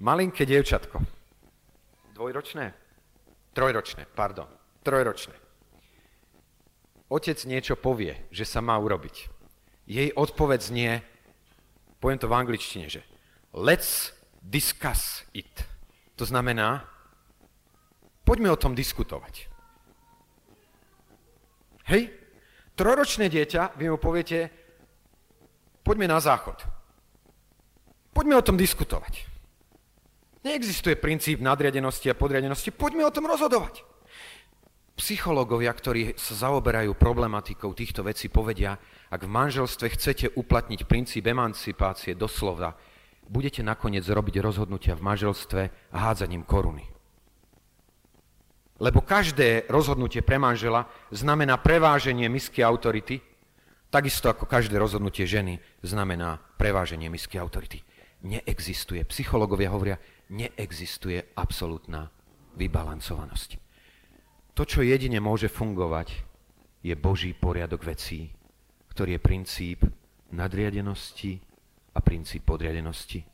Malinké 0.00 0.48
dievčatko. 0.48 0.96
Dvojročné? 2.16 2.72
Trojročné, 3.52 4.08
pardon. 4.16 4.48
Trojročné. 4.80 5.36
Otec 7.10 7.36
niečo 7.44 7.74
povie, 7.76 8.16
že 8.30 8.46
sa 8.46 8.62
má 8.62 8.78
urobiť. 8.78 9.28
Jej 9.90 10.14
odpoveď 10.14 10.60
znie, 10.62 10.92
poviem 12.00 12.18
to 12.18 12.26
v 12.26 12.38
angličtine, 12.40 12.88
že 12.88 13.04
let's 13.52 14.16
discuss 14.40 15.28
it. 15.36 15.52
To 16.16 16.24
znamená, 16.24 16.88
poďme 18.24 18.50
o 18.50 18.60
tom 18.60 18.72
diskutovať. 18.72 19.46
Hej? 21.92 22.12
Troročné 22.76 23.28
dieťa, 23.28 23.76
vy 23.76 23.92
mu 23.92 24.00
poviete, 24.00 24.48
poďme 25.84 26.08
na 26.08 26.16
záchod. 26.16 26.56
Poďme 28.16 28.40
o 28.40 28.46
tom 28.46 28.56
diskutovať. 28.56 29.28
Neexistuje 30.40 30.96
princíp 30.96 31.44
nadriadenosti 31.44 32.08
a 32.08 32.16
podriadenosti, 32.16 32.72
poďme 32.72 33.04
o 33.04 33.12
tom 33.12 33.28
rozhodovať. 33.28 33.84
Psychológovia, 34.96 35.72
ktorí 35.72 36.16
sa 36.16 36.48
zaoberajú 36.48 36.96
problematikou 36.96 37.72
týchto 37.76 38.04
vecí, 38.04 38.32
povedia, 38.32 38.76
ak 39.10 39.26
v 39.26 39.30
manželstve 39.30 39.86
chcete 39.98 40.26
uplatniť 40.38 40.86
princíp 40.86 41.26
emancipácie 41.26 42.14
doslova, 42.14 42.78
budete 43.26 43.62
nakoniec 43.62 44.06
robiť 44.06 44.38
rozhodnutia 44.38 44.94
v 44.94 45.02
manželstve 45.02 45.62
hádzaním 45.90 46.46
koruny. 46.46 46.86
Lebo 48.80 49.04
každé 49.04 49.68
rozhodnutie 49.68 50.24
pre 50.24 50.40
manžela 50.40 50.88
znamená 51.12 51.60
preváženie 51.60 52.32
misky 52.32 52.64
autority, 52.64 53.20
takisto 53.92 54.32
ako 54.32 54.48
každé 54.48 54.78
rozhodnutie 54.80 55.28
ženy 55.28 55.60
znamená 55.84 56.40
preváženie 56.56 57.12
misky 57.12 57.36
autority. 57.36 57.84
Neexistuje, 58.24 59.04
psychológovia 59.10 59.68
hovoria, 59.74 59.96
neexistuje 60.32 61.36
absolútna 61.36 62.08
vybalancovanosť. 62.56 63.60
To, 64.56 64.62
čo 64.64 64.80
jedine 64.80 65.20
môže 65.20 65.52
fungovať, 65.52 66.24
je 66.80 66.94
Boží 66.96 67.36
poriadok 67.36 67.84
vecí, 67.84 68.32
ktorý 69.00 69.16
je 69.16 69.28
princíp 69.32 69.80
nadriadenosti 70.36 71.40
a 71.96 72.04
princíp 72.04 72.44
podriadenosti, 72.44 73.24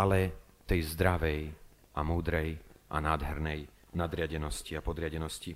ale 0.00 0.32
tej 0.64 0.88
zdravej 0.88 1.52
a 1.92 2.00
múdrej 2.00 2.56
a 2.88 2.96
nádhernej 2.96 3.68
nadriadenosti 3.92 4.72
a 4.72 4.80
podriadenosti. 4.80 5.52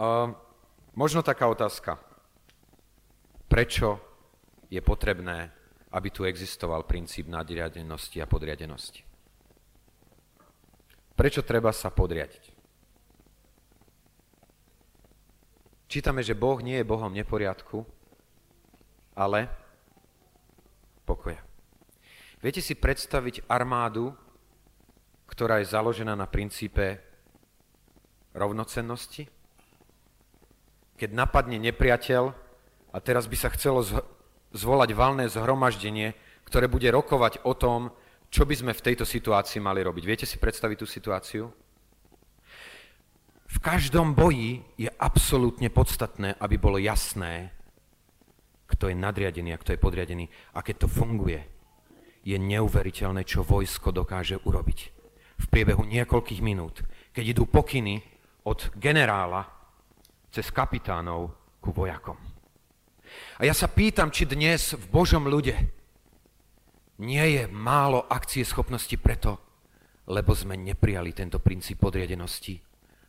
Uh, 0.00 0.32
možno 0.96 1.20
taká 1.20 1.52
otázka. 1.52 2.00
Prečo 3.44 4.00
je 4.72 4.80
potrebné, 4.80 5.52
aby 5.92 6.08
tu 6.08 6.24
existoval 6.24 6.88
princíp 6.88 7.28
nadriadenosti 7.28 8.24
a 8.24 8.30
podriadenosti? 8.30 9.04
Prečo 11.12 11.44
treba 11.44 11.76
sa 11.76 11.92
podriadiť? 11.92 12.57
Čítame, 15.88 16.20
že 16.20 16.36
Boh 16.36 16.60
nie 16.60 16.76
je 16.76 16.84
Bohom 16.84 17.08
neporiadku, 17.08 17.80
ale 19.16 19.48
pokoja. 21.08 21.40
Viete 22.44 22.60
si 22.60 22.76
predstaviť 22.76 23.48
armádu, 23.48 24.12
ktorá 25.26 25.64
je 25.64 25.72
založená 25.72 26.12
na 26.12 26.28
princípe 26.28 27.00
rovnocennosti? 28.36 29.32
Keď 31.00 31.10
napadne 31.16 31.56
nepriateľ 31.56 32.36
a 32.92 32.98
teraz 33.00 33.24
by 33.24 33.36
sa 33.40 33.48
chcelo 33.56 33.80
zvolať 34.52 34.92
valné 34.92 35.24
zhromaždenie, 35.32 36.12
ktoré 36.44 36.68
bude 36.68 36.92
rokovať 36.92 37.48
o 37.48 37.56
tom, 37.56 37.96
čo 38.28 38.44
by 38.44 38.52
sme 38.52 38.72
v 38.76 38.84
tejto 38.92 39.08
situácii 39.08 39.56
mali 39.60 39.80
robiť. 39.80 40.04
Viete 40.04 40.26
si 40.28 40.36
predstaviť 40.36 40.76
tú 40.76 40.86
situáciu? 40.86 41.48
V 43.48 43.58
každom 43.64 44.12
boji 44.12 44.60
je 44.76 44.92
absolútne 45.00 45.72
podstatné, 45.72 46.36
aby 46.36 46.60
bolo 46.60 46.76
jasné, 46.76 47.48
kto 48.68 48.92
je 48.92 48.96
nadriadený 48.96 49.56
a 49.56 49.60
kto 49.60 49.72
je 49.72 49.80
podriadený. 49.80 50.28
A 50.52 50.60
keď 50.60 50.84
to 50.84 50.88
funguje, 50.92 51.40
je 52.28 52.36
neuveriteľné, 52.36 53.24
čo 53.24 53.40
vojsko 53.40 53.88
dokáže 53.88 54.36
urobiť 54.44 54.78
v 55.40 55.46
priebehu 55.48 55.80
niekoľkých 55.88 56.44
minút, 56.44 56.84
keď 57.16 57.24
idú 57.24 57.48
pokyny 57.48 58.04
od 58.44 58.68
generála 58.76 59.48
cez 60.28 60.52
kapitánov 60.52 61.32
ku 61.64 61.72
vojakom. 61.72 62.20
A 63.40 63.48
ja 63.48 63.56
sa 63.56 63.72
pýtam, 63.72 64.12
či 64.12 64.28
dnes 64.28 64.76
v 64.76 64.86
Božom 64.92 65.24
ľude 65.24 65.56
nie 67.00 67.26
je 67.32 67.48
málo 67.48 68.04
akcie 68.04 68.44
schopnosti 68.44 68.92
preto, 69.00 69.40
lebo 70.12 70.36
sme 70.36 70.60
neprijali 70.60 71.16
tento 71.16 71.40
princíp 71.40 71.80
podriadenosti 71.80 72.67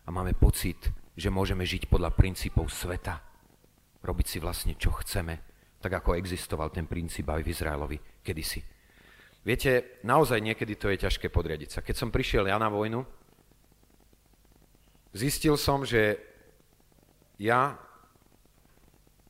a 0.09 0.11
máme 0.11 0.33
pocit, 0.33 0.89
že 1.13 1.29
môžeme 1.29 1.61
žiť 1.61 1.85
podľa 1.85 2.17
princípov 2.17 2.73
sveta, 2.73 3.21
robiť 4.01 4.25
si 4.25 4.37
vlastne, 4.41 4.73
čo 4.73 4.89
chceme, 4.89 5.37
tak 5.77 6.01
ako 6.01 6.17
existoval 6.17 6.73
ten 6.73 6.89
princíp 6.89 7.29
aj 7.29 7.45
v 7.45 7.51
Izraelovi 7.53 7.97
kedysi. 8.25 8.57
Viete, 9.45 10.01
naozaj 10.01 10.41
niekedy 10.41 10.81
to 10.81 10.89
je 10.89 11.05
ťažké 11.05 11.29
podriadiť 11.29 11.69
sa. 11.69 11.85
Keď 11.85 11.93
som 11.93 12.09
prišiel 12.09 12.49
ja 12.49 12.57
na 12.57 12.73
vojnu, 12.73 13.05
zistil 15.13 15.61
som, 15.61 15.85
že 15.85 16.17
ja, 17.37 17.77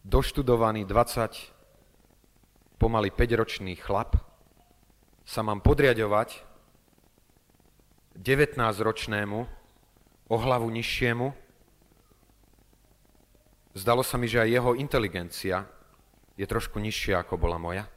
doštudovaný 0.07 0.87
20, 0.87 2.79
pomaly 2.79 3.11
5-ročný 3.11 3.75
chlap, 3.75 4.15
sa 5.27 5.43
mám 5.43 5.59
podriadovať 5.59 6.39
19-ročnému, 8.15 9.58
o 10.29 10.35
hlavu 10.37 10.69
nižšiemu. 10.69 11.33
Zdalo 13.73 14.05
sa 14.05 14.21
mi, 14.21 14.29
že 14.29 14.45
aj 14.45 14.49
jeho 14.53 14.71
inteligencia 14.77 15.65
je 16.37 16.45
trošku 16.45 16.77
nižšia, 16.77 17.25
ako 17.25 17.41
bola 17.41 17.57
moja. 17.57 17.89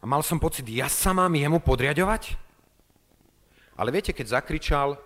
A 0.00 0.04
mal 0.08 0.24
som 0.24 0.40
pocit, 0.40 0.64
ja 0.72 0.88
sa 0.88 1.12
mám 1.12 1.30
jemu 1.36 1.60
podriadovať? 1.60 2.38
Ale 3.78 3.94
viete, 3.94 4.10
keď 4.16 4.40
zakričal 4.40 4.98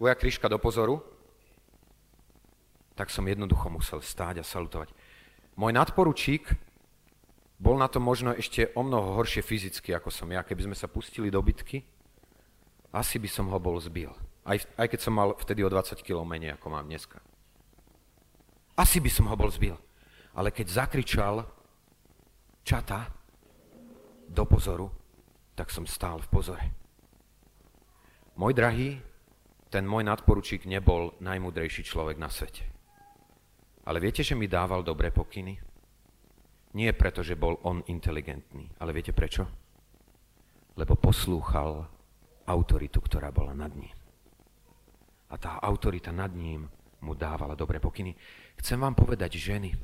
vojak 0.00 0.22
Kryška 0.22 0.48
do 0.48 0.56
pozoru, 0.56 1.02
tak 2.94 3.10
som 3.12 3.26
jednoducho 3.26 3.68
musel 3.68 4.00
stáť 4.00 4.40
a 4.40 4.44
salutovať. 4.46 4.94
Môj 5.58 5.72
nadporučík 5.74 6.54
bol 7.58 7.74
na 7.74 7.90
to 7.90 7.98
možno 7.98 8.30
ešte 8.34 8.70
o 8.78 8.86
mnoho 8.86 9.18
horšie 9.18 9.42
fyzicky, 9.42 9.90
ako 9.90 10.14
som 10.14 10.30
ja. 10.30 10.46
Keby 10.46 10.70
sme 10.70 10.76
sa 10.78 10.86
pustili 10.86 11.30
do 11.30 11.42
bitky, 11.42 11.82
asi 12.94 13.18
by 13.18 13.28
som 13.28 13.50
ho 13.50 13.58
bol 13.58 13.76
zbil. 13.82 14.14
Aj, 14.48 14.56
aj 14.80 14.88
keď 14.88 15.00
som 15.04 15.12
mal 15.12 15.36
vtedy 15.36 15.60
o 15.60 15.68
20 15.68 16.00
kg 16.00 16.24
menej, 16.24 16.56
ako 16.56 16.72
mám 16.72 16.88
dneska. 16.88 17.20
Asi 18.80 19.04
by 19.04 19.10
som 19.12 19.28
ho 19.28 19.36
bol 19.36 19.52
zbil. 19.52 19.76
Ale 20.32 20.54
keď 20.54 20.86
zakričal 20.86 21.44
čata, 22.64 23.18
do 24.28 24.44
pozoru, 24.44 24.92
tak 25.56 25.72
som 25.72 25.88
stál 25.88 26.20
v 26.20 26.28
pozore. 26.28 26.66
Môj 28.38 28.52
drahý, 28.54 29.00
ten 29.72 29.82
môj 29.88 30.06
nadporučík 30.06 30.68
nebol 30.68 31.16
najmudrejší 31.18 31.82
človek 31.82 32.20
na 32.20 32.30
svete. 32.30 32.64
Ale 33.88 33.98
viete, 33.98 34.20
že 34.20 34.36
mi 34.36 34.46
dával 34.46 34.84
dobré 34.84 35.10
pokyny? 35.10 35.56
Nie 36.76 36.92
preto, 36.92 37.24
že 37.24 37.40
bol 37.40 37.56
on 37.64 37.80
inteligentný, 37.88 38.68
ale 38.78 38.92
viete 38.92 39.16
prečo? 39.16 39.48
Lebo 40.76 40.94
poslúchal 40.94 41.88
autoritu, 42.46 43.00
ktorá 43.00 43.32
bola 43.32 43.56
nad 43.56 43.72
ním. 43.74 43.97
A 45.28 45.34
tá 45.36 45.60
autorita 45.60 46.08
nad 46.12 46.32
ním 46.32 46.68
mu 47.04 47.12
dávala 47.14 47.54
dobré 47.54 47.78
pokyny. 47.78 48.16
Chcem 48.58 48.80
vám 48.80 48.96
povedať, 48.96 49.38
ženy, 49.38 49.76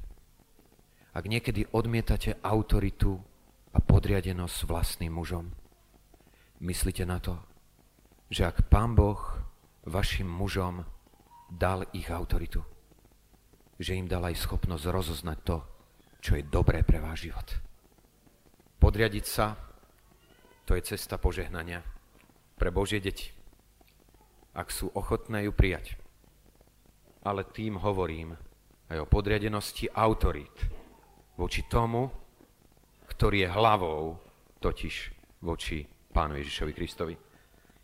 ak 1.14 1.24
niekedy 1.30 1.70
odmietate 1.70 2.42
autoritu 2.42 3.22
a 3.74 3.78
podriadenosť 3.78 4.58
vlastným 4.66 5.14
mužom. 5.14 5.46
Myslíte 6.62 7.06
na 7.06 7.18
to, 7.22 7.38
že 8.30 8.46
ak 8.46 8.66
Pán 8.66 8.98
Boh 8.98 9.20
vašim 9.86 10.26
mužom 10.26 10.82
dal 11.50 11.86
ich 11.94 12.10
autoritu, 12.10 12.62
že 13.78 13.94
im 13.94 14.10
dal 14.10 14.26
aj 14.26 14.38
schopnosť 14.42 14.84
rozoznať 14.90 15.38
to, 15.44 15.56
čo 16.24 16.40
je 16.40 16.48
dobré 16.48 16.82
pre 16.82 16.98
váš 16.98 17.30
život. 17.30 17.48
Podriadiť 18.80 19.24
sa, 19.28 19.54
to 20.64 20.72
je 20.74 20.82
cesta 20.82 21.20
požehnania 21.20 21.84
pre 22.56 22.72
Božie 22.72 22.98
deti, 22.98 23.30
ak 24.54 24.70
sú 24.70 24.88
ochotné 24.94 25.44
ju 25.44 25.52
prijať. 25.52 25.98
Ale 27.26 27.42
tým 27.44 27.82
hovorím 27.82 28.38
aj 28.88 29.02
o 29.02 29.10
podriadenosti 29.10 29.90
autorít 29.90 30.54
voči 31.34 31.66
tomu, 31.66 32.06
ktorý 33.10 33.44
je 33.44 33.50
hlavou 33.50 34.00
totiž 34.62 34.94
voči 35.42 35.84
Pánu 36.14 36.38
Ježišovi 36.38 36.72
Kristovi. 36.72 37.14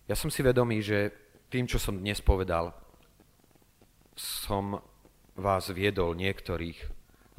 Ja 0.06 0.14
som 0.14 0.30
si 0.30 0.40
vedomý, 0.40 0.78
že 0.80 1.10
tým, 1.50 1.66
čo 1.66 1.82
som 1.82 1.98
dnes 1.98 2.22
povedal, 2.22 2.70
som 4.14 4.78
vás 5.34 5.70
viedol 5.74 6.14
niektorých 6.14 6.78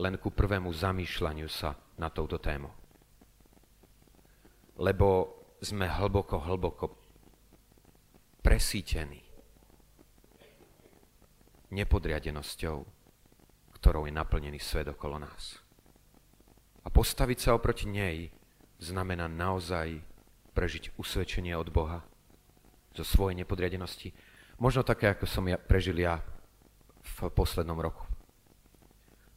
len 0.01 0.17
ku 0.19 0.33
prvému 0.33 0.73
zamýšľaniu 0.73 1.47
sa 1.47 1.77
na 2.01 2.09
touto 2.09 2.41
tému. 2.41 2.67
Lebo 4.81 5.07
sme 5.61 5.85
hlboko, 5.85 6.41
hlboko 6.41 7.00
presítení 8.51 9.23
nepodriadenosťou, 11.71 12.83
ktorou 13.79 14.03
je 14.03 14.11
naplnený 14.11 14.59
svet 14.59 14.91
okolo 14.91 15.23
nás. 15.23 15.55
A 16.83 16.91
postaviť 16.91 17.47
sa 17.47 17.55
oproti 17.55 17.87
nej 17.87 18.27
znamená 18.75 19.31
naozaj 19.31 20.03
prežiť 20.51 20.99
usvedčenie 20.99 21.55
od 21.55 21.71
Boha 21.71 22.03
zo 22.91 23.07
svojej 23.07 23.39
nepodriadenosti. 23.39 24.11
Možno 24.59 24.83
také, 24.83 25.15
ako 25.15 25.31
som 25.31 25.47
ja, 25.47 25.55
prežil 25.55 26.03
ja 26.03 26.19
v 26.99 27.31
poslednom 27.31 27.79
roku. 27.79 28.03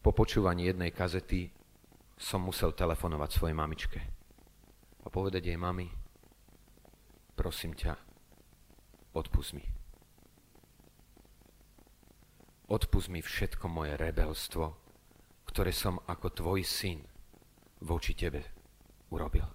Po 0.02 0.10
počúvaní 0.10 0.74
jednej 0.74 0.90
kazety 0.90 1.54
som 2.18 2.42
musel 2.42 2.74
telefonovať 2.74 3.30
svojej 3.30 3.54
mamičke 3.54 4.02
a 4.98 5.06
povedať 5.06 5.54
jej, 5.54 5.58
mami, 5.60 5.86
prosím 7.38 7.78
ťa, 7.78 8.13
odpust 9.14 9.54
mi. 9.54 9.64
Odpust 12.68 13.08
mi 13.08 13.22
všetko 13.22 13.70
moje 13.70 13.94
rebelstvo, 13.94 14.74
ktoré 15.46 15.70
som 15.70 16.02
ako 16.10 16.26
tvoj 16.34 16.60
syn 16.66 16.98
voči 17.84 18.16
tebe 18.16 18.42
urobil. 19.12 19.46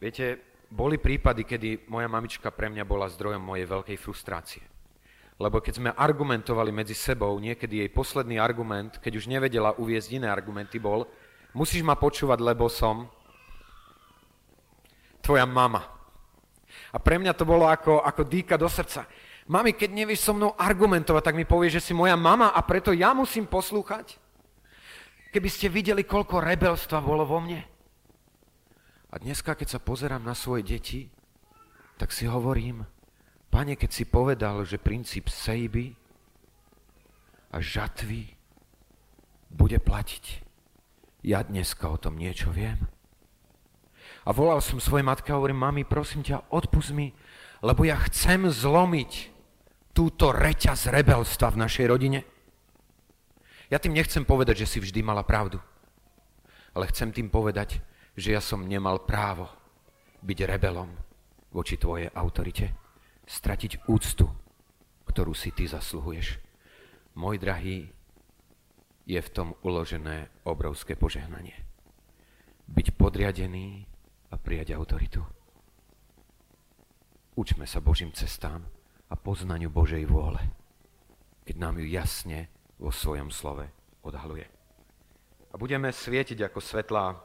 Viete, 0.00 0.56
boli 0.70 0.96
prípady, 0.96 1.44
kedy 1.44 1.90
moja 1.90 2.06
mamička 2.06 2.52
pre 2.54 2.70
mňa 2.70 2.84
bola 2.86 3.10
zdrojom 3.10 3.42
mojej 3.42 3.66
veľkej 3.66 3.98
frustrácie. 3.98 4.64
Lebo 5.40 5.60
keď 5.64 5.74
sme 5.80 5.90
argumentovali 5.96 6.68
medzi 6.68 6.92
sebou, 6.92 7.32
niekedy 7.40 7.80
jej 7.80 7.90
posledný 7.90 8.36
argument, 8.36 9.00
keď 9.00 9.12
už 9.16 9.30
nevedela 9.30 9.72
uviezť 9.80 10.20
iné 10.20 10.28
argumenty, 10.28 10.76
bol 10.76 11.08
musíš 11.56 11.80
ma 11.80 11.96
počúvať, 11.96 12.38
lebo 12.44 12.68
som 12.68 13.08
tvoja 15.24 15.48
mama. 15.48 15.99
A 16.90 16.98
pre 16.98 17.18
mňa 17.22 17.32
to 17.38 17.46
bolo 17.46 17.70
ako, 17.70 18.02
ako 18.02 18.26
dýka 18.26 18.58
do 18.58 18.66
srdca. 18.66 19.06
Mami, 19.50 19.74
keď 19.74 19.90
nevieš 19.90 20.26
so 20.26 20.32
mnou 20.34 20.54
argumentovať, 20.54 21.22
tak 21.26 21.38
mi 21.38 21.46
povieš, 21.46 21.82
že 21.82 21.84
si 21.90 21.92
moja 21.94 22.14
mama 22.14 22.54
a 22.54 22.60
preto 22.62 22.94
ja 22.94 23.10
musím 23.14 23.50
poslúchať? 23.50 24.18
Keby 25.30 25.48
ste 25.50 25.70
videli, 25.70 26.02
koľko 26.02 26.42
rebelstva 26.42 26.98
bolo 26.98 27.22
vo 27.22 27.38
mne. 27.38 27.62
A 29.10 29.14
dneska, 29.18 29.58
keď 29.58 29.78
sa 29.78 29.80
pozerám 29.82 30.22
na 30.22 30.34
svoje 30.38 30.62
deti, 30.62 31.10
tak 31.98 32.14
si 32.14 32.30
hovorím, 32.30 32.86
pane, 33.50 33.74
keď 33.74 33.90
si 33.90 34.04
povedal, 34.06 34.62
že 34.62 34.78
princíp 34.78 35.26
sejby 35.26 35.94
a 37.50 37.58
žatvy 37.58 38.30
bude 39.50 39.82
platiť, 39.82 40.24
ja 41.26 41.42
dneska 41.42 41.90
o 41.90 41.98
tom 41.98 42.16
niečo 42.16 42.54
viem. 42.54 42.86
A 44.30 44.36
volal 44.36 44.62
som 44.62 44.78
svojej 44.78 45.02
matke 45.02 45.34
a 45.34 45.42
hovorím, 45.42 45.58
mami, 45.58 45.82
prosím 45.82 46.22
ťa, 46.22 46.54
odpust 46.54 46.94
mi, 46.94 47.10
lebo 47.66 47.82
ja 47.82 47.98
chcem 48.06 48.46
zlomiť 48.46 49.26
túto 49.90 50.30
reťaz 50.30 50.86
rebelstva 50.86 51.50
v 51.50 51.60
našej 51.66 51.86
rodine? 51.90 52.22
Ja 53.74 53.82
tým 53.82 53.90
nechcem 53.90 54.22
povedať, 54.22 54.62
že 54.62 54.70
si 54.70 54.78
vždy 54.78 55.02
mala 55.02 55.26
pravdu. 55.26 55.58
Ale 56.78 56.86
chcem 56.94 57.10
tým 57.10 57.26
povedať, 57.26 57.82
že 58.14 58.30
ja 58.30 58.38
som 58.38 58.70
nemal 58.70 59.02
právo 59.02 59.50
byť 60.22 60.38
rebelom 60.46 60.94
voči 61.50 61.74
tvojej 61.74 62.06
autorite. 62.14 62.70
Stratiť 63.26 63.90
úctu, 63.90 64.30
ktorú 65.10 65.34
si 65.34 65.50
ty 65.50 65.66
zasluhuješ. 65.66 66.38
Môj 67.18 67.42
drahý, 67.42 67.90
je 69.10 69.18
v 69.18 69.32
tom 69.34 69.58
uložené 69.66 70.30
obrovské 70.46 70.94
požehnanie. 70.94 71.66
Byť 72.70 72.94
podriadený 72.94 73.89
a 74.30 74.38
prijať 74.38 74.78
autoritu. 74.78 75.22
Učme 77.34 77.66
sa 77.66 77.82
Božím 77.82 78.14
cestám 78.14 78.66
a 79.10 79.14
poznaniu 79.18 79.70
Božej 79.70 80.06
vôle, 80.06 80.38
keď 81.42 81.56
nám 81.58 81.78
ju 81.82 81.86
jasne 81.90 82.46
vo 82.78 82.94
svojom 82.94 83.30
slove 83.34 83.66
odhaluje. 84.06 84.46
A 85.50 85.58
budeme 85.58 85.90
svietiť 85.90 86.46
ako 86.46 86.60
svetlá, 86.62 87.18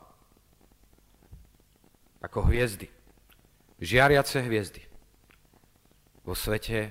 ako 2.25 2.49
hviezdy, 2.49 2.89
žiariace 3.77 4.41
hviezdy 4.41 4.81
vo 6.25 6.33
svete 6.33 6.89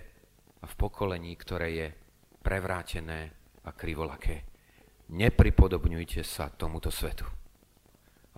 a 0.63 0.65
v 0.71 0.75
pokolení, 0.79 1.35
ktoré 1.35 1.69
je 1.75 1.89
prevrátené 2.39 3.35
a 3.67 3.71
krivolaké. 3.75 4.47
Nepripodobňujte 5.11 6.23
sa 6.23 6.55
tomuto 6.55 6.93
svetu, 6.93 7.27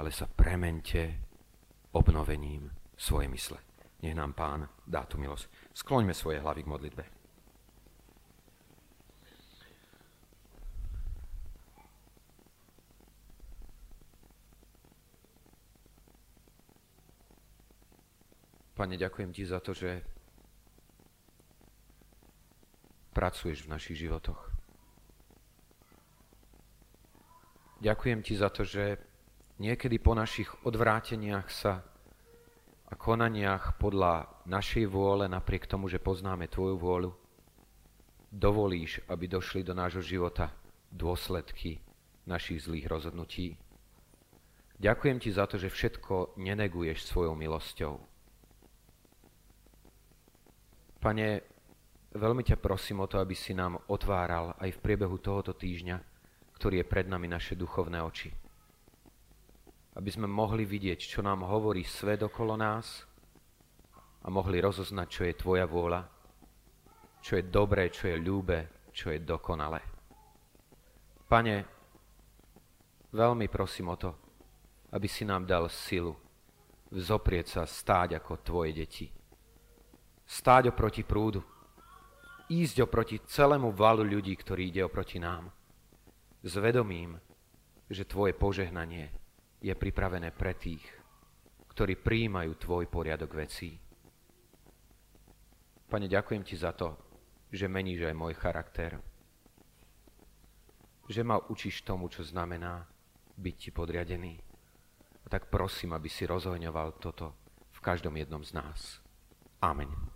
ale 0.01 0.09
sa 0.09 0.25
premente 0.25 1.26
obnovením 1.97 2.69
svojej 2.97 3.33
mysle. 3.33 3.59
Nech 4.05 4.13
nám 4.13 4.37
Pán 4.37 4.69
dá 4.85 5.09
tú 5.09 5.17
milosť. 5.17 5.49
Skloňme 5.73 6.13
svoje 6.13 6.45
hlavy 6.45 6.61
k 6.63 6.69
modlitbe. 6.69 7.05
Pane, 18.77 19.01
ďakujem 19.01 19.33
Ti 19.33 19.43
za 19.49 19.65
to, 19.65 19.73
že 19.73 20.05
pracuješ 23.17 23.65
v 23.65 23.73
našich 23.73 23.97
životoch. 24.05 24.53
Ďakujem 27.81 28.21
Ti 28.21 28.35
za 28.37 28.53
to, 28.53 28.69
že 28.69 29.01
niekedy 29.57 29.97
po 29.97 30.13
našich 30.13 30.49
odvráteniach 30.65 31.49
sa 31.49 31.81
a 32.87 32.95
konaniach 32.95 33.81
podľa 33.81 34.31
našej 34.47 34.87
vôle, 34.87 35.27
napriek 35.27 35.67
tomu, 35.67 35.91
že 35.91 35.99
poznáme 35.99 36.47
Tvoju 36.47 36.77
vôľu, 36.79 37.11
dovolíš, 38.31 39.03
aby 39.11 39.27
došli 39.27 39.67
do 39.67 39.75
nášho 39.75 40.05
života 40.05 40.55
dôsledky 40.93 41.83
našich 42.29 42.69
zlých 42.69 42.87
rozhodnutí. 42.87 43.59
Ďakujem 44.77 45.19
Ti 45.19 45.31
za 45.33 45.45
to, 45.49 45.57
že 45.57 45.73
všetko 45.73 46.37
neneguješ 46.37 47.09
svojou 47.09 47.33
milosťou. 47.33 47.97
Pane, 51.01 51.27
veľmi 52.13 52.43
ťa 52.45 52.61
prosím 52.61 53.03
o 53.03 53.09
to, 53.09 53.17
aby 53.19 53.33
si 53.33 53.57
nám 53.57 53.81
otváral 53.89 54.53
aj 54.61 54.77
v 54.77 54.83
priebehu 54.85 55.17
tohoto 55.17 55.57
týždňa, 55.57 55.97
ktorý 56.55 56.85
je 56.85 56.87
pred 56.87 57.07
nami 57.09 57.27
naše 57.27 57.57
duchovné 57.57 58.05
oči 58.05 58.46
aby 59.97 60.11
sme 60.13 60.29
mohli 60.29 60.69
vidieť, 60.69 61.01
čo 61.01 61.25
nám 61.25 61.49
hovorí 61.49 61.81
svet 61.81 62.21
okolo 62.21 62.53
nás 62.53 63.09
a 64.23 64.29
mohli 64.29 64.61
rozoznať, 64.61 65.09
čo 65.09 65.23
je 65.25 65.35
Tvoja 65.35 65.65
vôľa, 65.65 66.05
čo 67.25 67.41
je 67.41 67.45
dobré, 67.49 67.89
čo 67.89 68.13
je 68.13 68.17
ľúbe, 68.21 68.93
čo 68.93 69.09
je 69.09 69.25
dokonalé. 69.25 69.81
Pane, 71.27 71.57
veľmi 73.11 73.49
prosím 73.49 73.91
o 73.91 73.97
to, 73.97 74.11
aby 74.93 75.09
si 75.09 75.25
nám 75.25 75.49
dal 75.49 75.67
silu 75.73 76.13
vzoprieť 76.93 77.47
sa 77.59 77.63
stáť 77.67 78.21
ako 78.21 78.33
Tvoje 78.45 78.73
deti. 78.77 79.07
Stáť 80.27 80.71
oproti 80.71 81.03
prúdu. 81.03 81.43
Ísť 82.47 82.87
oproti 82.87 83.19
celému 83.27 83.75
valu 83.75 84.07
ľudí, 84.07 84.35
ktorí 84.39 84.71
ide 84.71 84.87
oproti 84.87 85.19
nám. 85.19 85.51
S 86.47 86.55
vedomím, 86.63 87.19
že 87.91 88.07
Tvoje 88.07 88.35
požehnanie 88.39 89.26
je 89.67 89.75
pripravené 89.75 90.31
pre 90.31 90.55
tých, 90.55 90.87
ktorí 91.75 91.99
prijímajú 91.99 92.55
Tvoj 92.55 92.87
poriadok 92.87 93.35
vecí. 93.35 93.75
Pane, 95.91 96.07
ďakujem 96.07 96.43
Ti 96.47 96.55
za 96.55 96.71
to, 96.71 96.95
že 97.51 97.67
meníš 97.67 98.07
aj 98.07 98.15
môj 98.15 98.35
charakter. 98.39 98.95
Že 101.11 101.23
ma 101.27 101.43
učíš 101.51 101.83
tomu, 101.83 102.07
čo 102.07 102.23
znamená 102.23 102.87
byť 103.35 103.55
Ti 103.59 103.71
podriadený. 103.75 104.35
A 105.23 105.27
tak 105.27 105.51
prosím, 105.51 105.99
aby 105.99 106.07
si 106.07 106.23
rozhoňoval 106.31 107.03
toto 107.03 107.35
v 107.75 107.81
každom 107.83 108.15
jednom 108.15 108.47
z 108.47 108.55
nás. 108.55 109.03
Amen. 109.59 110.16